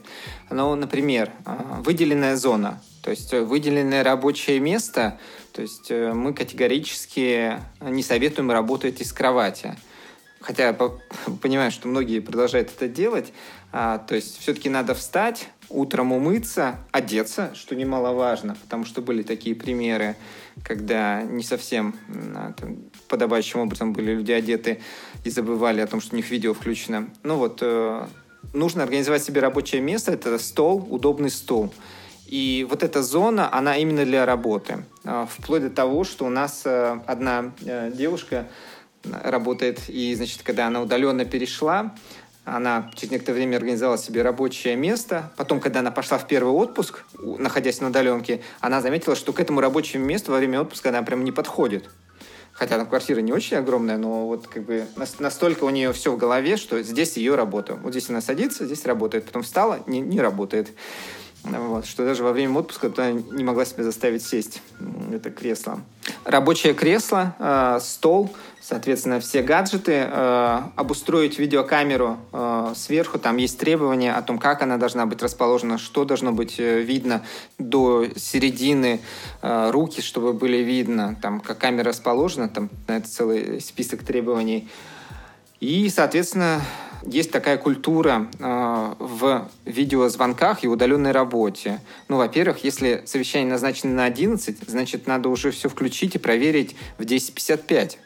Но, 0.49 0.75
например, 0.75 1.31
а, 1.45 1.81
выделенная 1.85 2.35
зона, 2.35 2.81
то 3.01 3.11
есть 3.11 3.31
выделенное 3.31 4.03
рабочее 4.03 4.59
место– 4.59 5.17
то 5.57 5.63
есть 5.63 5.89
э, 5.89 6.13
мы 6.13 6.35
категорически 6.35 7.59
не 7.81 8.03
советуем 8.03 8.51
работать 8.51 9.01
из 9.01 9.11
кровати. 9.11 9.75
Хотя 10.39 10.71
понимаю, 11.41 11.71
что 11.71 11.87
многие 11.87 12.19
продолжают 12.19 12.69
это 12.69 12.87
делать. 12.87 13.33
А, 13.71 13.97
то 13.97 14.13
есть 14.13 14.39
все-таки 14.39 14.69
надо 14.69 14.93
встать, 14.93 15.49
утром 15.67 16.11
умыться, 16.11 16.75
одеться, 16.91 17.55
что 17.55 17.75
немаловажно, 17.75 18.55
потому 18.61 18.85
что 18.85 19.01
были 19.01 19.23
такие 19.23 19.55
примеры, 19.55 20.15
когда 20.63 21.23
не 21.23 21.41
совсем 21.41 21.95
а, 22.35 22.53
там, 22.53 22.77
подобающим 23.07 23.61
образом 23.61 23.93
были 23.93 24.13
люди 24.13 24.33
одеты 24.33 24.79
и 25.23 25.31
забывали 25.31 25.81
о 25.81 25.87
том, 25.87 26.01
что 26.01 26.13
у 26.13 26.17
них 26.17 26.29
видео 26.29 26.53
включено. 26.53 27.09
Ну 27.23 27.37
вот, 27.37 27.61
э, 27.63 28.05
нужно 28.53 28.83
организовать 28.83 29.23
себе 29.23 29.41
рабочее 29.41 29.81
место, 29.81 30.11
это 30.11 30.37
стол, 30.37 30.85
удобный 30.87 31.31
стол. 31.31 31.73
И 32.27 32.67
вот 32.69 32.83
эта 32.83 33.01
зона, 33.03 33.53
она 33.53 33.77
именно 33.77 34.03
для 34.03 34.25
работы. 34.25 34.83
А, 35.09 35.25
вплоть 35.25 35.61
до 35.61 35.69
того, 35.69 36.03
что 36.03 36.25
у 36.25 36.29
нас 36.29 36.63
э, 36.65 36.99
одна 37.05 37.53
э, 37.65 37.91
девушка 37.93 38.45
работает, 39.05 39.87
и, 39.87 40.13
значит, 40.15 40.41
когда 40.43 40.67
она 40.67 40.81
удаленно 40.81 41.23
перешла, 41.23 41.95
она 42.43 42.91
через 42.93 43.11
некоторое 43.11 43.37
время 43.37 43.55
организовала 43.55 43.97
себе 43.97 44.21
рабочее 44.21 44.75
место. 44.75 45.31
Потом, 45.37 45.61
когда 45.61 45.79
она 45.79 45.91
пошла 45.91 46.17
в 46.17 46.27
первый 46.27 46.51
отпуск, 46.51 47.05
находясь 47.17 47.79
на 47.79 47.87
удаленке, 47.87 48.41
она 48.59 48.81
заметила, 48.81 49.15
что 49.15 49.31
к 49.31 49.39
этому 49.39 49.61
рабочему 49.61 50.03
месту 50.03 50.33
во 50.33 50.39
время 50.39 50.59
отпуска 50.59 50.89
она 50.89 51.01
прям 51.03 51.23
не 51.23 51.31
подходит. 51.31 51.89
Хотя 52.51 52.77
там 52.77 52.85
квартира 52.85 53.21
не 53.21 53.31
очень 53.31 53.55
огромная, 53.55 53.97
но 53.97 54.27
вот 54.27 54.47
как 54.47 54.63
бы 54.63 54.87
настолько 55.19 55.63
у 55.63 55.69
нее 55.69 55.93
все 55.93 56.11
в 56.11 56.17
голове, 56.17 56.57
что 56.57 56.81
здесь 56.83 57.15
ее 57.15 57.35
работа. 57.35 57.75
Вот 57.75 57.91
здесь 57.91 58.09
она 58.09 58.19
садится, 58.19 58.65
здесь 58.65 58.85
работает. 58.85 59.25
Потом 59.25 59.43
встала, 59.43 59.79
не, 59.85 60.01
не 60.01 60.19
работает. 60.19 60.71
Вот, 61.43 61.85
что 61.85 62.03
даже 62.03 62.23
во 62.23 62.33
время 62.33 62.59
отпуска 62.59 62.89
туда 62.89 63.11
не 63.11 63.43
могла 63.43 63.65
себе 63.65 63.83
заставить 63.83 64.23
сесть. 64.23 64.61
Это 65.11 65.31
кресло. 65.31 65.79
Рабочее 66.25 66.73
кресло, 66.73 67.35
э, 67.39 67.79
стол, 67.81 68.29
соответственно, 68.61 69.19
все 69.19 69.41
гаджеты. 69.41 70.07
Э, 70.09 70.61
обустроить 70.75 71.39
видеокамеру 71.39 72.17
э, 72.33 72.73
сверху. 72.75 73.19
Там 73.19 73.37
есть 73.37 73.57
требования 73.57 74.13
о 74.13 74.21
том, 74.21 74.39
как 74.39 74.61
она 74.61 74.77
должна 74.77 75.05
быть 75.05 75.21
расположена, 75.21 75.77
что 75.77 76.05
должно 76.05 76.31
быть 76.31 76.59
э, 76.59 76.81
видно 76.81 77.23
до 77.57 78.05
середины 78.15 78.99
э, 79.41 79.71
руки, 79.71 80.01
чтобы 80.01 80.33
были 80.33 80.57
видно, 80.57 81.17
там, 81.21 81.39
как 81.39 81.57
камера 81.57 81.89
расположена. 81.89 82.49
Там 82.49 82.69
это 82.87 83.07
целый 83.07 83.61
список 83.61 84.03
требований. 84.03 84.69
И, 85.59 85.89
соответственно, 85.89 86.61
есть 87.03 87.31
такая 87.31 87.57
культура 87.57 88.27
э, 88.39 88.93
в 88.99 89.49
видеозвонках 89.65 90.63
и 90.63 90.67
удаленной 90.67 91.11
работе. 91.11 91.79
Ну, 92.07 92.17
во-первых, 92.17 92.63
если 92.63 93.03
совещание 93.05 93.49
назначено 93.49 93.93
на 93.93 94.05
11, 94.05 94.57
значит, 94.67 95.07
надо 95.07 95.29
уже 95.29 95.51
все 95.51 95.69
включить 95.69 96.15
и 96.15 96.19
проверить 96.19 96.75
в 96.97 97.03
10.55 97.03 97.97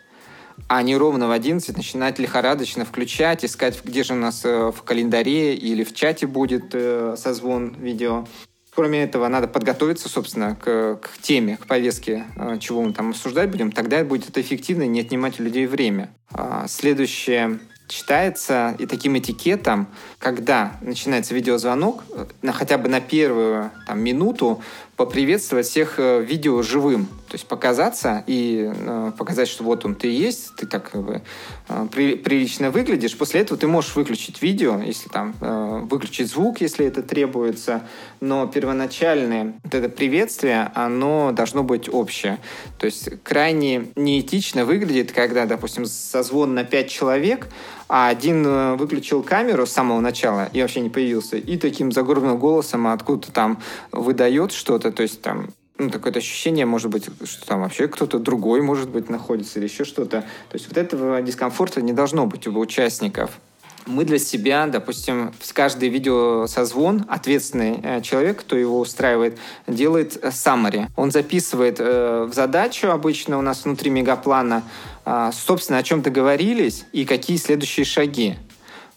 а 0.67 0.81
не 0.83 0.95
ровно 0.95 1.27
в 1.27 1.31
11 1.31 1.75
начинать 1.75 2.19
лихорадочно 2.19 2.85
включать, 2.85 3.43
искать, 3.43 3.79
где 3.83 4.03
же 4.03 4.13
у 4.13 4.17
нас 4.17 4.45
э, 4.45 4.71
в 4.71 4.83
календаре 4.83 5.55
или 5.55 5.83
в 5.83 5.93
чате 5.93 6.27
будет 6.27 6.73
э, 6.73 7.15
созвон 7.17 7.75
видео. 7.79 8.25
Кроме 8.73 9.03
этого, 9.03 9.27
надо 9.27 9.49
подготовиться, 9.49 10.07
собственно, 10.07 10.55
к, 10.55 10.95
к 11.01 11.17
теме, 11.21 11.57
к 11.57 11.67
повестке, 11.67 12.25
э, 12.37 12.57
чего 12.59 12.81
мы 12.81 12.93
там 12.93 13.09
обсуждать 13.09 13.49
будем. 13.49 13.71
Тогда 13.71 14.03
будет 14.03 14.29
это 14.29 14.39
эффективно 14.39 14.83
и 14.83 14.87
не 14.87 15.01
отнимать 15.01 15.39
у 15.39 15.43
людей 15.43 15.65
время. 15.65 16.13
А, 16.31 16.67
следующее 16.67 17.59
считается 17.91 18.75
и 18.79 18.85
таким 18.85 19.17
этикетом, 19.17 19.87
когда 20.17 20.77
начинается 20.81 21.33
видеозвонок, 21.33 22.03
на, 22.41 22.53
хотя 22.53 22.77
бы 22.77 22.87
на 22.87 23.01
первую 23.01 23.71
там, 23.85 24.01
минуту 24.01 24.61
поприветствовать 24.95 25.65
всех 25.65 25.95
э, 25.97 26.21
видео 26.21 26.61
живым. 26.61 27.07
То 27.27 27.35
есть 27.35 27.47
показаться 27.47 28.23
и 28.27 28.71
э, 28.71 29.11
показать, 29.17 29.47
что 29.47 29.63
вот 29.63 29.83
он 29.83 29.95
ты 29.95 30.09
есть, 30.09 30.55
ты 30.57 30.67
так 30.67 30.91
бы 30.93 31.21
э, 31.69 31.87
при, 31.91 32.15
прилично 32.15 32.69
выглядишь. 32.69 33.17
После 33.17 33.41
этого 33.41 33.59
ты 33.59 33.67
можешь 33.67 33.95
выключить 33.95 34.41
видео, 34.41 34.79
если 34.79 35.09
там 35.09 35.33
э, 35.41 35.79
выключить 35.89 36.29
звук, 36.29 36.61
если 36.61 36.85
это 36.85 37.01
требуется. 37.01 37.81
Но 38.19 38.45
первоначальное 38.47 39.53
вот 39.63 39.73
это 39.73 39.89
приветствие, 39.89 40.71
оно 40.75 41.31
должно 41.31 41.63
быть 41.63 41.91
общее. 41.91 42.37
То 42.77 42.85
есть 42.85 43.09
крайне 43.23 43.87
неэтично 43.95 44.65
выглядит, 44.65 45.13
когда, 45.13 45.45
допустим, 45.45 45.85
созвон 45.85 46.53
на 46.53 46.63
пять 46.63 46.89
человек, 46.89 47.47
а 47.93 48.07
один 48.07 48.45
э, 48.47 48.75
выключил 48.75 49.21
камеру 49.21 49.65
с 49.65 49.71
самого 49.71 49.99
начала 49.99 50.49
и 50.53 50.61
вообще 50.61 50.79
не 50.79 50.89
появился, 50.89 51.35
и 51.35 51.57
таким 51.57 51.91
загробным 51.91 52.39
голосом 52.39 52.87
откуда-то 52.87 53.33
там 53.33 53.59
выдает 53.91 54.53
что-то, 54.53 54.93
то 54.93 55.03
есть 55.03 55.21
там 55.21 55.49
ну, 55.77 55.89
такое 55.89 56.13
ощущение, 56.13 56.65
может 56.65 56.89
быть, 56.89 57.09
что 57.25 57.45
там 57.45 57.61
вообще 57.61 57.89
кто-то 57.89 58.17
другой, 58.19 58.61
может 58.61 58.89
быть, 58.89 59.09
находится 59.09 59.59
или 59.59 59.65
еще 59.65 59.83
что-то. 59.83 60.21
То 60.21 60.53
есть 60.53 60.69
вот 60.69 60.77
этого 60.77 61.21
дискомфорта 61.21 61.81
не 61.81 61.91
должно 61.91 62.25
быть 62.27 62.47
у 62.47 62.57
участников. 62.57 63.39
Мы 63.85 64.05
для 64.05 64.19
себя, 64.19 64.67
допустим, 64.67 65.33
в 65.39 65.53
каждый 65.53 65.89
видеосозвон 65.89 67.05
ответственный 67.09 67.79
э, 67.81 68.01
человек, 68.01 68.41
кто 68.41 68.55
его 68.55 68.79
устраивает, 68.79 69.37
делает 69.67 70.23
summary. 70.23 70.87
Он 70.95 71.11
записывает 71.11 71.77
э, 71.79 72.27
в 72.29 72.33
задачу 72.33 72.89
обычно 72.89 73.39
у 73.39 73.41
нас 73.41 73.65
внутри 73.65 73.89
мегаплана, 73.89 74.63
э, 75.05 75.31
собственно, 75.33 75.79
о 75.79 75.83
чем 75.83 76.01
договорились 76.01 76.85
и 76.91 77.05
какие 77.05 77.37
следующие 77.37 77.85
шаги. 77.85 78.37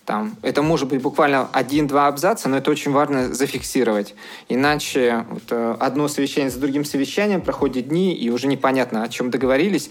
Там, 0.04 0.36
это 0.42 0.60
может 0.60 0.88
быть 0.88 1.00
буквально 1.00 1.48
один-два 1.52 2.08
абзаца, 2.08 2.50
но 2.50 2.58
это 2.58 2.70
очень 2.70 2.92
важно 2.92 3.32
зафиксировать. 3.32 4.14
Иначе 4.50 5.24
вот, 5.30 5.44
э, 5.48 5.76
одно 5.80 6.08
совещание 6.08 6.50
за 6.50 6.60
другим 6.60 6.84
совещанием 6.84 7.40
проходит 7.40 7.88
дни, 7.88 8.14
и 8.14 8.28
уже 8.28 8.46
непонятно, 8.46 9.02
о 9.02 9.08
чем 9.08 9.30
договорились. 9.30 9.88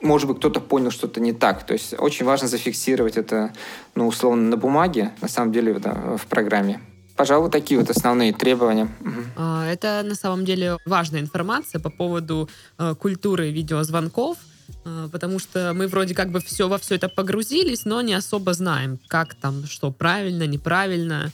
Может 0.00 0.28
быть, 0.28 0.38
кто-то 0.38 0.60
понял 0.60 0.90
что-то 0.90 1.20
не 1.20 1.32
так. 1.32 1.66
То 1.66 1.72
есть 1.72 1.94
очень 1.98 2.24
важно 2.24 2.48
зафиксировать 2.48 3.16
это, 3.16 3.52
ну, 3.94 4.06
условно, 4.06 4.50
на 4.50 4.56
бумаге, 4.56 5.12
на 5.20 5.28
самом 5.28 5.52
деле, 5.52 5.74
да, 5.78 6.16
в 6.16 6.26
программе. 6.26 6.80
Пожалуй, 7.16 7.50
такие 7.50 7.80
вот 7.80 7.90
основные 7.90 8.32
требования. 8.32 8.88
А, 9.36 9.66
это 9.66 10.04
на 10.04 10.14
самом 10.14 10.44
деле 10.44 10.78
важная 10.86 11.20
информация 11.20 11.80
по 11.80 11.90
поводу 11.90 12.48
э, 12.78 12.94
культуры 12.94 13.50
видеозвонков, 13.50 14.38
э, 14.84 15.08
потому 15.10 15.40
что 15.40 15.72
мы 15.74 15.88
вроде 15.88 16.14
как 16.14 16.30
бы 16.30 16.38
все 16.38 16.68
во 16.68 16.78
все 16.78 16.94
это 16.94 17.08
погрузились, 17.08 17.84
но 17.84 18.00
не 18.02 18.14
особо 18.14 18.52
знаем, 18.52 19.00
как 19.08 19.34
там, 19.34 19.64
что 19.66 19.90
правильно, 19.90 20.46
неправильно. 20.46 21.32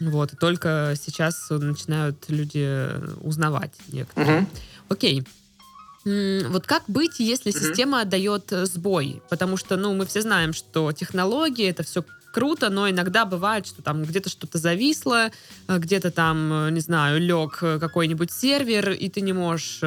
Вот, 0.00 0.34
и 0.34 0.36
только 0.36 0.94
сейчас 1.00 1.48
начинают 1.48 2.28
люди 2.28 2.90
узнавать 3.22 3.72
некоторые. 3.88 4.40
Угу. 4.40 4.46
Окей. 4.90 5.24
Вот 6.04 6.66
как 6.66 6.82
быть, 6.88 7.20
если 7.20 7.50
система 7.50 8.00
отдает 8.00 8.44
сбой? 8.50 9.22
Потому 9.28 9.56
что, 9.56 9.76
ну, 9.76 9.94
мы 9.94 10.06
все 10.06 10.20
знаем, 10.20 10.52
что 10.52 10.92
технологии 10.92 11.68
это 11.68 11.82
все 11.82 12.04
круто, 12.32 12.70
но 12.70 12.90
иногда 12.90 13.24
бывает, 13.24 13.66
что 13.66 13.82
там 13.82 14.02
где-то 14.02 14.28
что-то 14.30 14.58
зависло, 14.58 15.30
э, 15.68 15.78
где-то 15.78 16.10
там, 16.10 16.66
э, 16.66 16.70
не 16.70 16.80
знаю, 16.80 17.20
лег 17.20 17.58
э, 17.62 17.78
какой-нибудь 17.78 18.32
сервер, 18.32 18.90
и 18.90 19.08
ты 19.08 19.20
не 19.20 19.32
можешь 19.32 19.80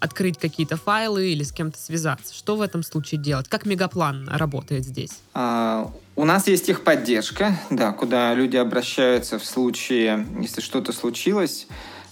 открыть 0.00 0.38
какие-то 0.38 0.76
файлы 0.76 1.32
или 1.32 1.42
с 1.42 1.52
кем-то 1.52 1.78
связаться. 1.78 2.34
Что 2.34 2.56
в 2.56 2.62
этом 2.62 2.82
случае 2.82 3.20
делать? 3.20 3.48
Как 3.48 3.64
мегаплан 3.64 4.28
работает 4.28 4.84
здесь? 4.84 5.18
А, 5.34 5.90
у 6.14 6.24
нас 6.24 6.46
есть 6.46 6.66
техподдержка, 6.66 7.58
да, 7.70 7.92
куда 7.92 8.34
люди 8.34 8.56
обращаются 8.56 9.38
в 9.38 9.44
случае, 9.44 10.26
если 10.40 10.60
что-то 10.60 10.92
случилось. 10.92 11.66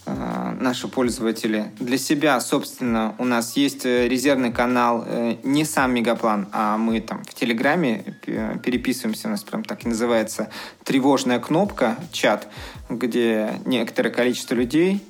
Э, 0.07 0.57
наши 0.59 0.89
пользователи. 0.89 1.71
Для 1.79 1.99
себя, 1.99 2.41
собственно, 2.41 3.15
у 3.19 3.25
нас 3.25 3.57
есть 3.57 3.85
э, 3.85 4.09
резервный 4.09 4.51
канал, 4.51 5.05
э, 5.07 5.37
не 5.43 5.65
сам 5.65 5.95
Мегаплан, 5.95 6.49
а 6.53 6.79
мы 6.79 7.01
там 7.01 7.23
в 7.25 7.35
Телеграме 7.35 8.17
переписываемся, 8.25 9.29
у 9.29 9.31
нас 9.31 9.45
прям 9.45 9.63
так 9.63 9.85
и 9.85 9.89
называется 9.89 10.51
тревожная 10.85 11.39
кнопка, 11.39 11.97
чат, 12.13 12.49
где 12.89 13.61
некоторое 13.67 14.11
количество 14.11 14.55
людей 14.55 15.05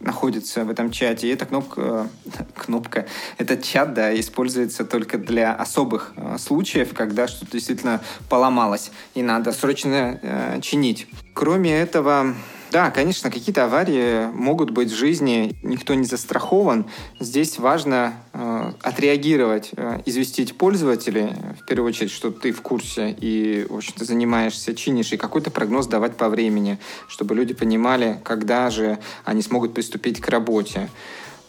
находится 0.00 0.64
в 0.64 0.70
этом 0.70 0.90
чате. 0.90 1.28
И 1.28 1.30
эта 1.30 1.46
кнопка, 1.46 2.08
кнопка, 2.56 3.06
этот 3.38 3.64
чат, 3.64 3.92
да, 3.92 4.18
используется 4.18 4.84
только 4.84 5.18
для 5.18 5.52
особых 5.52 6.14
случаев, 6.38 6.94
когда 6.94 7.26
что-то 7.26 7.52
действительно 7.52 8.00
поломалось 8.28 8.92
и 9.14 9.22
надо 9.22 9.52
срочно 9.52 10.60
чинить. 10.62 11.08
Кроме 11.34 11.76
этого, 11.76 12.34
да, 12.74 12.90
конечно, 12.90 13.30
какие-то 13.30 13.66
аварии 13.66 14.26
могут 14.32 14.70
быть 14.70 14.90
в 14.90 14.96
жизни, 14.96 15.56
никто 15.62 15.94
не 15.94 16.06
застрахован. 16.06 16.86
Здесь 17.20 17.60
важно 17.60 18.14
э, 18.32 18.72
отреагировать, 18.82 19.70
э, 19.76 20.00
известить 20.06 20.58
пользователей, 20.58 21.28
в 21.62 21.66
первую 21.66 21.90
очередь, 21.90 22.10
что 22.10 22.32
ты 22.32 22.50
в 22.50 22.62
курсе 22.62 23.12
и, 23.12 23.64
в 23.70 23.76
общем-то, 23.76 24.04
занимаешься, 24.04 24.74
чинишь, 24.74 25.12
и 25.12 25.16
какой-то 25.16 25.52
прогноз 25.52 25.86
давать 25.86 26.16
по 26.16 26.28
времени, 26.28 26.80
чтобы 27.06 27.36
люди 27.36 27.54
понимали, 27.54 28.18
когда 28.24 28.68
же 28.70 28.98
они 29.24 29.42
смогут 29.42 29.72
приступить 29.72 30.20
к 30.20 30.28
работе. 30.28 30.88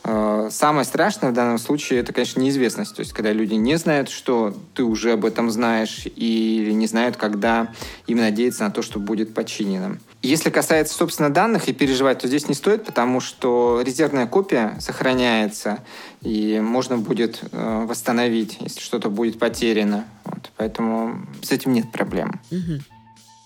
Э, 0.04 0.50
самое 0.52 0.86
страшное 0.86 1.32
в 1.32 1.34
данном 1.34 1.58
случае 1.58 2.02
это, 2.02 2.14
конечно, 2.14 2.40
неизвестность. 2.40 2.96
То 2.96 3.00
есть, 3.00 3.14
когда 3.14 3.34
люди 3.34 3.56
не 3.56 3.78
знают, 3.78 4.10
что 4.10 4.56
ты 4.76 4.84
уже 4.84 5.14
об 5.14 5.26
этом 5.26 5.50
знаешь, 5.50 6.04
и 6.06 6.70
не 6.72 6.86
знают, 6.86 7.18
когда 7.18 7.70
им 8.06 8.20
надеяться 8.20 8.66
на 8.66 8.70
то, 8.70 8.84
что 8.84 9.00
будет 9.00 9.34
починено. 9.34 9.98
Если 10.26 10.50
касается, 10.50 10.96
собственно, 10.96 11.30
данных 11.30 11.70
и 11.70 11.74
переживать, 11.74 12.20
то 12.20 12.28
здесь 12.28 12.48
не 12.48 12.56
стоит, 12.56 12.84
потому 12.84 13.20
что 13.20 13.82
резервная 13.86 14.26
копия 14.26 14.76
сохраняется, 14.80 15.84
и 16.22 16.60
можно 16.60 16.98
будет 16.98 17.42
э, 17.52 17.86
восстановить, 17.88 18.58
если 18.60 18.80
что-то 18.80 19.10
будет 19.10 19.38
потеряно. 19.38 20.06
Вот, 20.24 20.50
поэтому 20.58 21.28
с 21.44 21.52
этим 21.52 21.74
нет 21.74 21.92
проблем. 21.92 22.42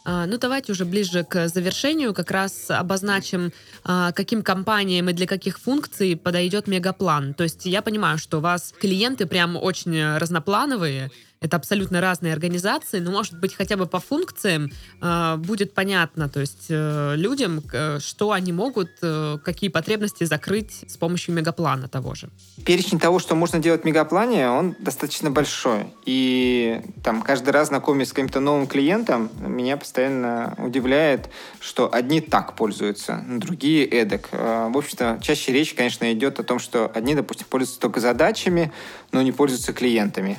А, 0.06 0.26
ну, 0.26 0.38
давайте 0.38 0.72
уже 0.72 0.86
ближе 0.86 1.26
к 1.26 1.50
завершению 1.50 2.14
как 2.14 2.32
раз 2.32 2.72
обозначим, 2.72 3.52
а, 3.84 4.14
каким 4.14 4.42
компаниям 4.42 5.10
и 5.10 5.14
для 5.14 5.28
каких 5.28 5.60
функций 5.60 6.16
подойдет 6.16 6.68
мегаплан. 6.68 7.34
То 7.34 7.44
есть 7.44 7.66
я 7.66 7.82
понимаю, 7.82 8.18
что 8.18 8.38
у 8.38 8.42
вас 8.42 8.74
клиенты 8.80 9.26
прям 9.26 9.58
очень 9.58 10.16
разноплановые, 10.18 11.12
это 11.42 11.56
абсолютно 11.56 12.02
разные 12.02 12.34
организации, 12.34 13.00
но, 13.00 13.12
может 13.12 13.40
быть, 13.40 13.56
хотя 13.56 13.78
бы 13.78 13.86
по 13.86 14.00
функциям 14.00 14.72
э, 15.02 15.36
будет 15.38 15.74
понятно, 15.74 16.28
то 16.28 16.42
есть 16.42 16.66
э, 16.70 17.14
людям, 17.16 17.64
э, 17.72 18.00
что 18.00 18.32
они 18.32 18.52
могут, 18.52 18.90
э, 19.02 19.38
какие 19.44 19.70
потребности 19.70 20.26
закрыть 20.26 20.84
с 20.88 20.98
помощью 20.98 21.34
мегаплана 21.34 21.88
того 21.88 22.14
же. 22.14 22.30
Перечень 22.66 23.00
того, 23.00 23.20
что 23.20 23.36
можно 23.36 23.60
делать 23.60 23.84
в 23.84 23.86
мегаплане, 23.86 24.50
он 24.50 24.76
достаточно 24.80 25.32
большой. 25.32 25.88
И 26.06 26.82
там 27.04 27.22
каждый 27.22 27.52
раз 27.52 27.70
знакомясь 27.70 28.10
с 28.10 28.14
каким-то 28.14 28.42
новым 28.42 28.68
клиентом, 28.68 29.32
меня 29.40 29.78
постоянно 29.78 30.56
удивляет, 30.58 31.30
что 31.62 31.94
одни 31.94 32.20
так 32.20 32.56
пользуются, 32.56 33.24
другие 33.30 33.86
эдак. 33.86 34.28
Э, 34.34 34.70
в 34.70 34.78
общем-то, 34.78 35.20
чаще 35.22 35.54
речь, 35.54 35.74
конечно, 35.74 36.12
идет 36.12 36.40
о 36.42 36.44
том, 36.44 36.60
что 36.60 36.92
одни, 36.94 37.16
допустим, 37.16 37.48
пользуются 37.50 37.80
только 37.80 38.02
задачами, 38.02 38.74
но 39.14 39.22
не 39.22 39.32
пользуются 39.32 39.72
клиентами. 39.72 40.38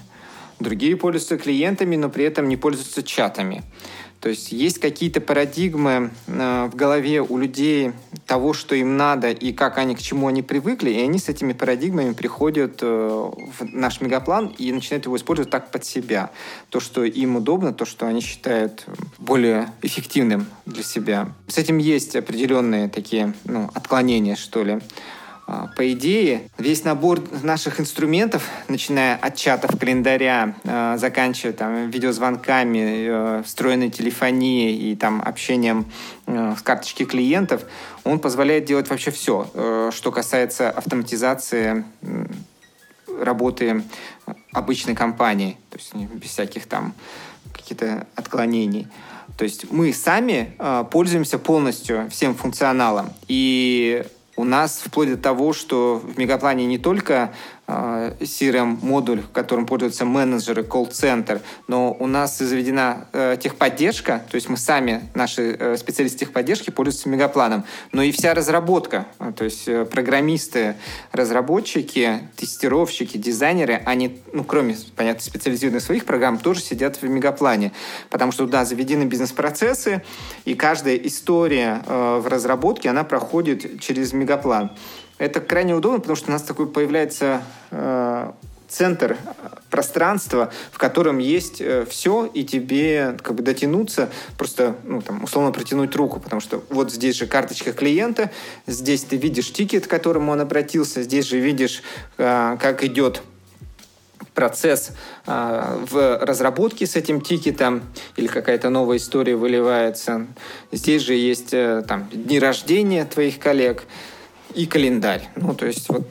Другие 0.60 0.96
пользуются 0.96 1.38
клиентами, 1.38 1.96
но 1.96 2.10
при 2.10 2.24
этом 2.24 2.48
не 2.48 2.56
пользуются 2.56 3.02
чатами. 3.02 3.64
То 4.20 4.28
есть 4.28 4.52
есть 4.52 4.78
какие-то 4.78 5.22
парадигмы 5.22 6.10
э, 6.26 6.68
в 6.70 6.76
голове 6.76 7.22
у 7.22 7.38
людей 7.38 7.92
того, 8.26 8.52
что 8.52 8.74
им 8.74 8.98
надо 8.98 9.30
и 9.30 9.54
как 9.54 9.78
они, 9.78 9.96
к 9.96 10.00
чему 10.00 10.28
они 10.28 10.42
привыкли, 10.42 10.90
и 10.90 11.00
они 11.00 11.18
с 11.18 11.30
этими 11.30 11.54
парадигмами 11.54 12.12
приходят 12.12 12.80
э, 12.82 12.86
в 12.86 13.64
наш 13.64 14.02
мегаплан 14.02 14.54
и 14.58 14.70
начинают 14.72 15.06
его 15.06 15.16
использовать 15.16 15.50
так 15.50 15.70
под 15.70 15.86
себя. 15.86 16.30
То, 16.68 16.80
что 16.80 17.02
им 17.02 17.36
удобно, 17.36 17.72
то, 17.72 17.86
что 17.86 18.06
они 18.06 18.20
считают 18.20 18.84
более 19.18 19.72
эффективным 19.80 20.46
для 20.66 20.82
себя. 20.82 21.32
С 21.48 21.56
этим 21.56 21.78
есть 21.78 22.14
определенные 22.14 22.90
такие 22.90 23.32
ну, 23.44 23.70
отклонения, 23.72 24.36
что 24.36 24.62
ли. 24.62 24.80
А, 25.52 25.66
по 25.76 25.92
идее, 25.92 26.48
весь 26.58 26.84
набор 26.84 27.20
наших 27.42 27.80
инструментов, 27.80 28.48
начиная 28.68 29.16
от 29.16 29.34
чатов, 29.34 29.76
календаря, 29.76 30.54
а, 30.64 30.96
заканчивая 30.96 31.52
там, 31.52 31.90
видеозвонками, 31.90 33.40
э, 33.40 33.42
встроенной 33.44 33.90
телефонией 33.90 34.92
и 34.92 34.94
там, 34.94 35.20
общением 35.20 35.86
э, 36.26 36.54
с 36.56 36.62
карточки 36.62 37.04
клиентов, 37.04 37.62
он 38.04 38.20
позволяет 38.20 38.64
делать 38.64 38.88
вообще 38.90 39.10
все, 39.10 39.50
э, 39.52 39.90
что 39.92 40.12
касается 40.12 40.70
автоматизации 40.70 41.84
работы 43.20 43.82
обычной 44.52 44.94
компании, 44.94 45.58
то 45.70 45.78
есть 45.78 45.94
без 45.94 46.30
всяких 46.30 46.66
там 46.66 46.94
каких-то 47.52 48.06
отклонений. 48.14 48.86
То 49.36 49.44
есть 49.44 49.70
мы 49.72 49.92
сами 49.92 50.54
пользуемся 50.90 51.38
полностью 51.38 52.08
всем 52.10 52.34
функционалом. 52.34 53.10
И 53.26 54.04
у 54.40 54.44
нас 54.44 54.80
вплоть 54.82 55.10
до 55.10 55.16
того, 55.18 55.52
что 55.52 56.00
в 56.02 56.18
Мегаплане 56.18 56.64
не 56.64 56.78
только 56.78 57.34
CRM-модуль, 58.20 59.22
которым 59.32 59.66
пользуются 59.66 60.04
менеджеры, 60.04 60.62
колл-центр, 60.62 61.40
но 61.68 61.96
у 61.98 62.06
нас 62.06 62.38
заведена 62.38 63.06
э, 63.12 63.36
техподдержка, 63.40 64.24
то 64.30 64.34
есть 64.34 64.48
мы 64.48 64.56
сами, 64.56 65.08
наши 65.14 65.56
э, 65.58 65.76
специалисты 65.76 66.20
техподдержки, 66.20 66.70
пользуются 66.70 67.08
Мегапланом, 67.08 67.64
но 67.92 68.02
и 68.02 68.12
вся 68.12 68.34
разработка, 68.34 69.06
а, 69.18 69.32
то 69.32 69.44
есть 69.44 69.68
э, 69.68 69.84
программисты, 69.84 70.76
разработчики, 71.12 72.28
тестировщики, 72.36 73.16
дизайнеры, 73.16 73.82
они, 73.84 74.20
ну, 74.32 74.44
кроме, 74.44 74.76
понятно, 74.96 75.22
специализированных 75.22 75.82
своих 75.82 76.04
программ, 76.04 76.38
тоже 76.38 76.60
сидят 76.60 77.00
в 77.00 77.04
Мегаплане, 77.04 77.72
потому 78.10 78.32
что 78.32 78.46
туда 78.46 78.64
заведены 78.64 79.04
бизнес-процессы, 79.04 80.02
и 80.44 80.54
каждая 80.54 80.96
история 80.96 81.82
э, 81.86 82.18
в 82.22 82.26
разработке, 82.26 82.90
она 82.90 83.04
проходит 83.04 83.80
через 83.80 84.12
Мегаплан. 84.12 84.70
Это 85.20 85.42
крайне 85.42 85.74
удобно, 85.74 86.00
потому 86.00 86.16
что 86.16 86.28
у 86.28 86.32
нас 86.32 86.40
такой 86.40 86.66
появляется 86.66 87.42
э, 87.70 88.32
центр 88.68 89.18
пространства, 89.68 90.50
в 90.72 90.78
котором 90.78 91.18
есть 91.18 91.60
э, 91.60 91.84
все, 91.90 92.24
и 92.24 92.42
тебе 92.42 93.18
как 93.22 93.34
бы 93.34 93.42
дотянуться, 93.42 94.08
просто, 94.38 94.76
ну, 94.82 95.02
там, 95.02 95.22
условно 95.22 95.52
протянуть 95.52 95.94
руку, 95.94 96.20
потому 96.20 96.40
что 96.40 96.64
вот 96.70 96.90
здесь 96.90 97.16
же 97.16 97.26
карточка 97.26 97.74
клиента, 97.74 98.30
здесь 98.66 99.04
ты 99.04 99.18
видишь 99.18 99.52
тикет, 99.52 99.86
к 99.86 99.90
которому 99.90 100.32
он 100.32 100.40
обратился, 100.40 101.02
здесь 101.02 101.26
же 101.26 101.38
видишь, 101.38 101.82
э, 102.16 102.56
как 102.58 102.82
идет 102.82 103.20
процесс 104.32 104.92
э, 105.26 105.84
в 105.90 106.24
разработке 106.24 106.86
с 106.86 106.96
этим 106.96 107.20
тикетом 107.20 107.82
или 108.16 108.26
какая-то 108.26 108.70
новая 108.70 108.96
история 108.96 109.36
выливается. 109.36 110.26
Здесь 110.72 111.02
же 111.02 111.12
есть 111.12 111.52
э, 111.52 111.84
там 111.86 112.08
дни 112.10 112.38
рождения 112.38 113.04
твоих 113.04 113.38
коллег 113.38 113.82
и 114.54 114.66
календарь. 114.66 115.28
Ну, 115.36 115.54
то 115.54 115.66
есть 115.66 115.88
вот 115.88 116.06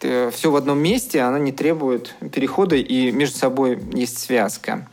все 0.00 0.50
в 0.50 0.56
одном 0.56 0.78
месте, 0.78 1.20
оно 1.20 1.38
не 1.38 1.50
требует 1.50 2.14
перехода, 2.32 2.76
и 2.76 3.10
между 3.10 3.36
собой 3.36 3.80
есть 3.92 4.18
связка. 4.18 4.86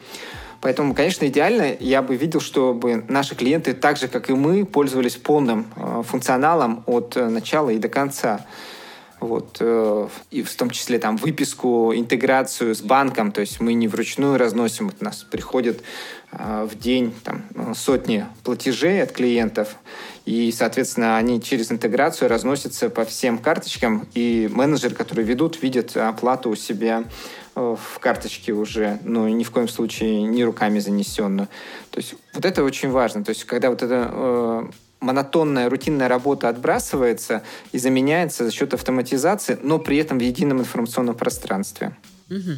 Поэтому, 0.66 0.96
конечно, 0.96 1.28
идеально 1.28 1.78
я 1.80 2.02
бы 2.02 2.16
видел, 2.16 2.40
чтобы 2.40 3.06
наши 3.08 3.36
клиенты, 3.36 3.74
так 3.74 3.98
же, 3.98 4.08
как 4.08 4.32
и 4.32 4.34
мы, 4.34 4.66
пользовались 4.66 5.16
полным 5.16 5.68
э, 5.76 6.02
функционалом 6.04 6.84
от 6.88 7.16
э, 7.16 7.30
начала 7.30 7.70
и 7.70 7.78
до 7.78 7.88
конца. 7.88 8.48
Вот, 9.19 9.58
э, 9.60 10.08
и 10.32 10.43
в 10.43 10.54
том 10.56 10.69
числе 10.69 10.99
там 10.99 11.17
выписку, 11.17 11.93
интеграцию 11.95 12.75
с 12.75 12.82
банком, 12.82 13.32
то 13.32 13.41
есть 13.41 13.60
мы 13.60 13.73
не 13.73 13.88
вручную 13.88 14.38
разносим, 14.38 14.88
вот 14.88 14.97
у 15.01 15.06
нас 15.06 15.23
приходят 15.23 15.82
э, 16.32 16.67
в 16.69 16.78
день 16.78 17.13
там, 17.23 17.43
сотни 17.75 18.25
платежей 18.43 19.01
от 19.01 19.12
клиентов, 19.12 19.75
и, 20.25 20.51
соответственно, 20.51 21.17
они 21.17 21.41
через 21.41 21.71
интеграцию 21.71 22.30
разносятся 22.30 22.89
по 22.89 23.06
всем 23.06 23.38
карточкам, 23.38 24.08
и 24.15 24.49
менеджеры, 24.51 24.95
которые 24.95 25.25
ведут, 25.25 25.62
видят 25.62 25.95
оплату 25.95 26.49
у 26.49 26.56
себя 26.56 27.04
э, 27.56 27.75
в 27.80 27.99
карточке 27.99 28.51
уже, 28.51 28.99
ну, 29.04 29.28
ни 29.28 29.43
в 29.43 29.51
коем 29.51 29.67
случае 29.67 30.23
не 30.23 30.43
руками 30.43 30.80
занесенную. 30.80 31.47
То 31.91 31.99
есть 31.99 32.15
вот 32.34 32.43
это 32.43 32.63
очень 32.63 32.89
важно. 32.89 33.23
То 33.23 33.30
есть 33.30 33.45
когда 33.45 33.69
вот 33.69 33.84
это 33.84 34.10
э, 34.12 34.63
монотонная, 35.06 35.70
рутинная 35.70 36.08
работа 36.08 36.50
отбрасывается 36.50 37.44
и 37.72 37.78
заменяется 37.78 38.44
за 38.46 38.52
счет 38.52 38.74
автоматизации, 38.74 39.58
но 39.62 39.80
при 39.80 39.98
этом 39.98 40.18
в 40.18 40.22
едином 40.22 40.60
информационном 40.60 41.15
пространстве. 41.15 41.96
Угу. 42.30 42.52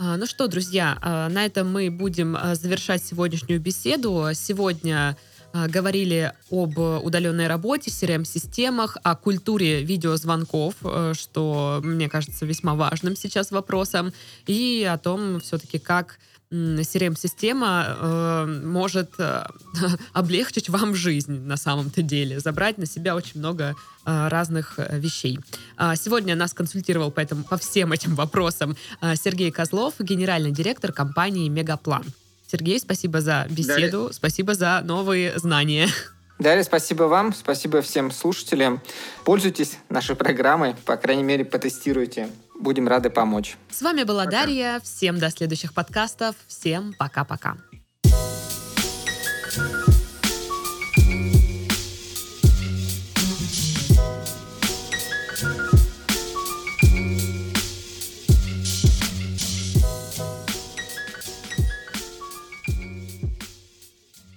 Ну 0.00 0.26
что, 0.26 0.46
друзья, 0.46 0.96
а, 1.00 1.28
на 1.28 1.44
этом 1.44 1.72
мы 1.72 1.90
будем 1.90 2.36
а, 2.36 2.54
завершать 2.54 3.04
сегодняшнюю 3.04 3.60
беседу. 3.60 4.28
Сегодня 4.34 5.16
говорили 5.54 6.34
об 6.50 6.78
удаленной 6.78 7.46
работе, 7.46 7.90
CRM-системах, 7.90 8.98
о 9.02 9.16
культуре 9.16 9.82
видеозвонков, 9.82 10.74
что, 11.14 11.80
мне 11.82 12.10
кажется, 12.10 12.44
весьма 12.44 12.74
важным 12.74 13.16
сейчас 13.16 13.50
вопросом, 13.50 14.12
и 14.46 14.86
о 14.88 14.98
том 14.98 15.40
все-таки, 15.40 15.78
как 15.78 16.18
CRM-система 16.50 17.96
э, 18.00 18.46
может 18.64 19.10
э, 19.18 19.44
облегчить 20.14 20.70
вам 20.70 20.94
жизнь 20.94 21.40
на 21.40 21.56
самом-то 21.56 22.00
деле, 22.02 22.40
забрать 22.40 22.78
на 22.78 22.86
себя 22.86 23.14
очень 23.14 23.38
много 23.40 23.74
э, 24.06 24.28
разных 24.28 24.78
э, 24.78 24.98
вещей. 24.98 25.38
А 25.76 25.94
сегодня 25.94 26.34
нас 26.36 26.54
консультировал 26.54 27.10
по, 27.10 27.20
этому, 27.20 27.44
по 27.44 27.58
всем 27.58 27.92
этим 27.92 28.14
вопросам 28.14 28.76
э, 29.02 29.14
Сергей 29.16 29.50
Козлов, 29.50 29.94
генеральный 29.98 30.50
директор 30.50 30.92
компании 30.92 31.48
«Мегаплан». 31.50 32.04
Сергей, 32.50 32.80
спасибо 32.80 33.20
за 33.20 33.46
беседу, 33.50 33.98
Далее. 33.98 34.12
спасибо 34.14 34.54
за 34.54 34.80
новые 34.82 35.38
знания. 35.38 35.88
Далее, 36.38 36.64
спасибо 36.64 37.04
вам, 37.04 37.34
спасибо 37.34 37.82
всем 37.82 38.10
слушателям. 38.10 38.80
Пользуйтесь 39.24 39.76
нашей 39.90 40.16
программой, 40.16 40.76
по 40.86 40.96
крайней 40.96 41.24
мере, 41.24 41.44
потестируйте. 41.44 42.28
Будем 42.58 42.88
рады 42.88 43.10
помочь. 43.10 43.56
С 43.70 43.82
вами 43.82 44.02
была 44.02 44.24
пока. 44.24 44.40
Дарья. 44.40 44.80
Всем 44.82 45.18
до 45.18 45.30
следующих 45.30 45.72
подкастов. 45.74 46.34
Всем 46.46 46.94
пока-пока. 46.98 47.56
thank 49.50 49.87
you 49.87 49.87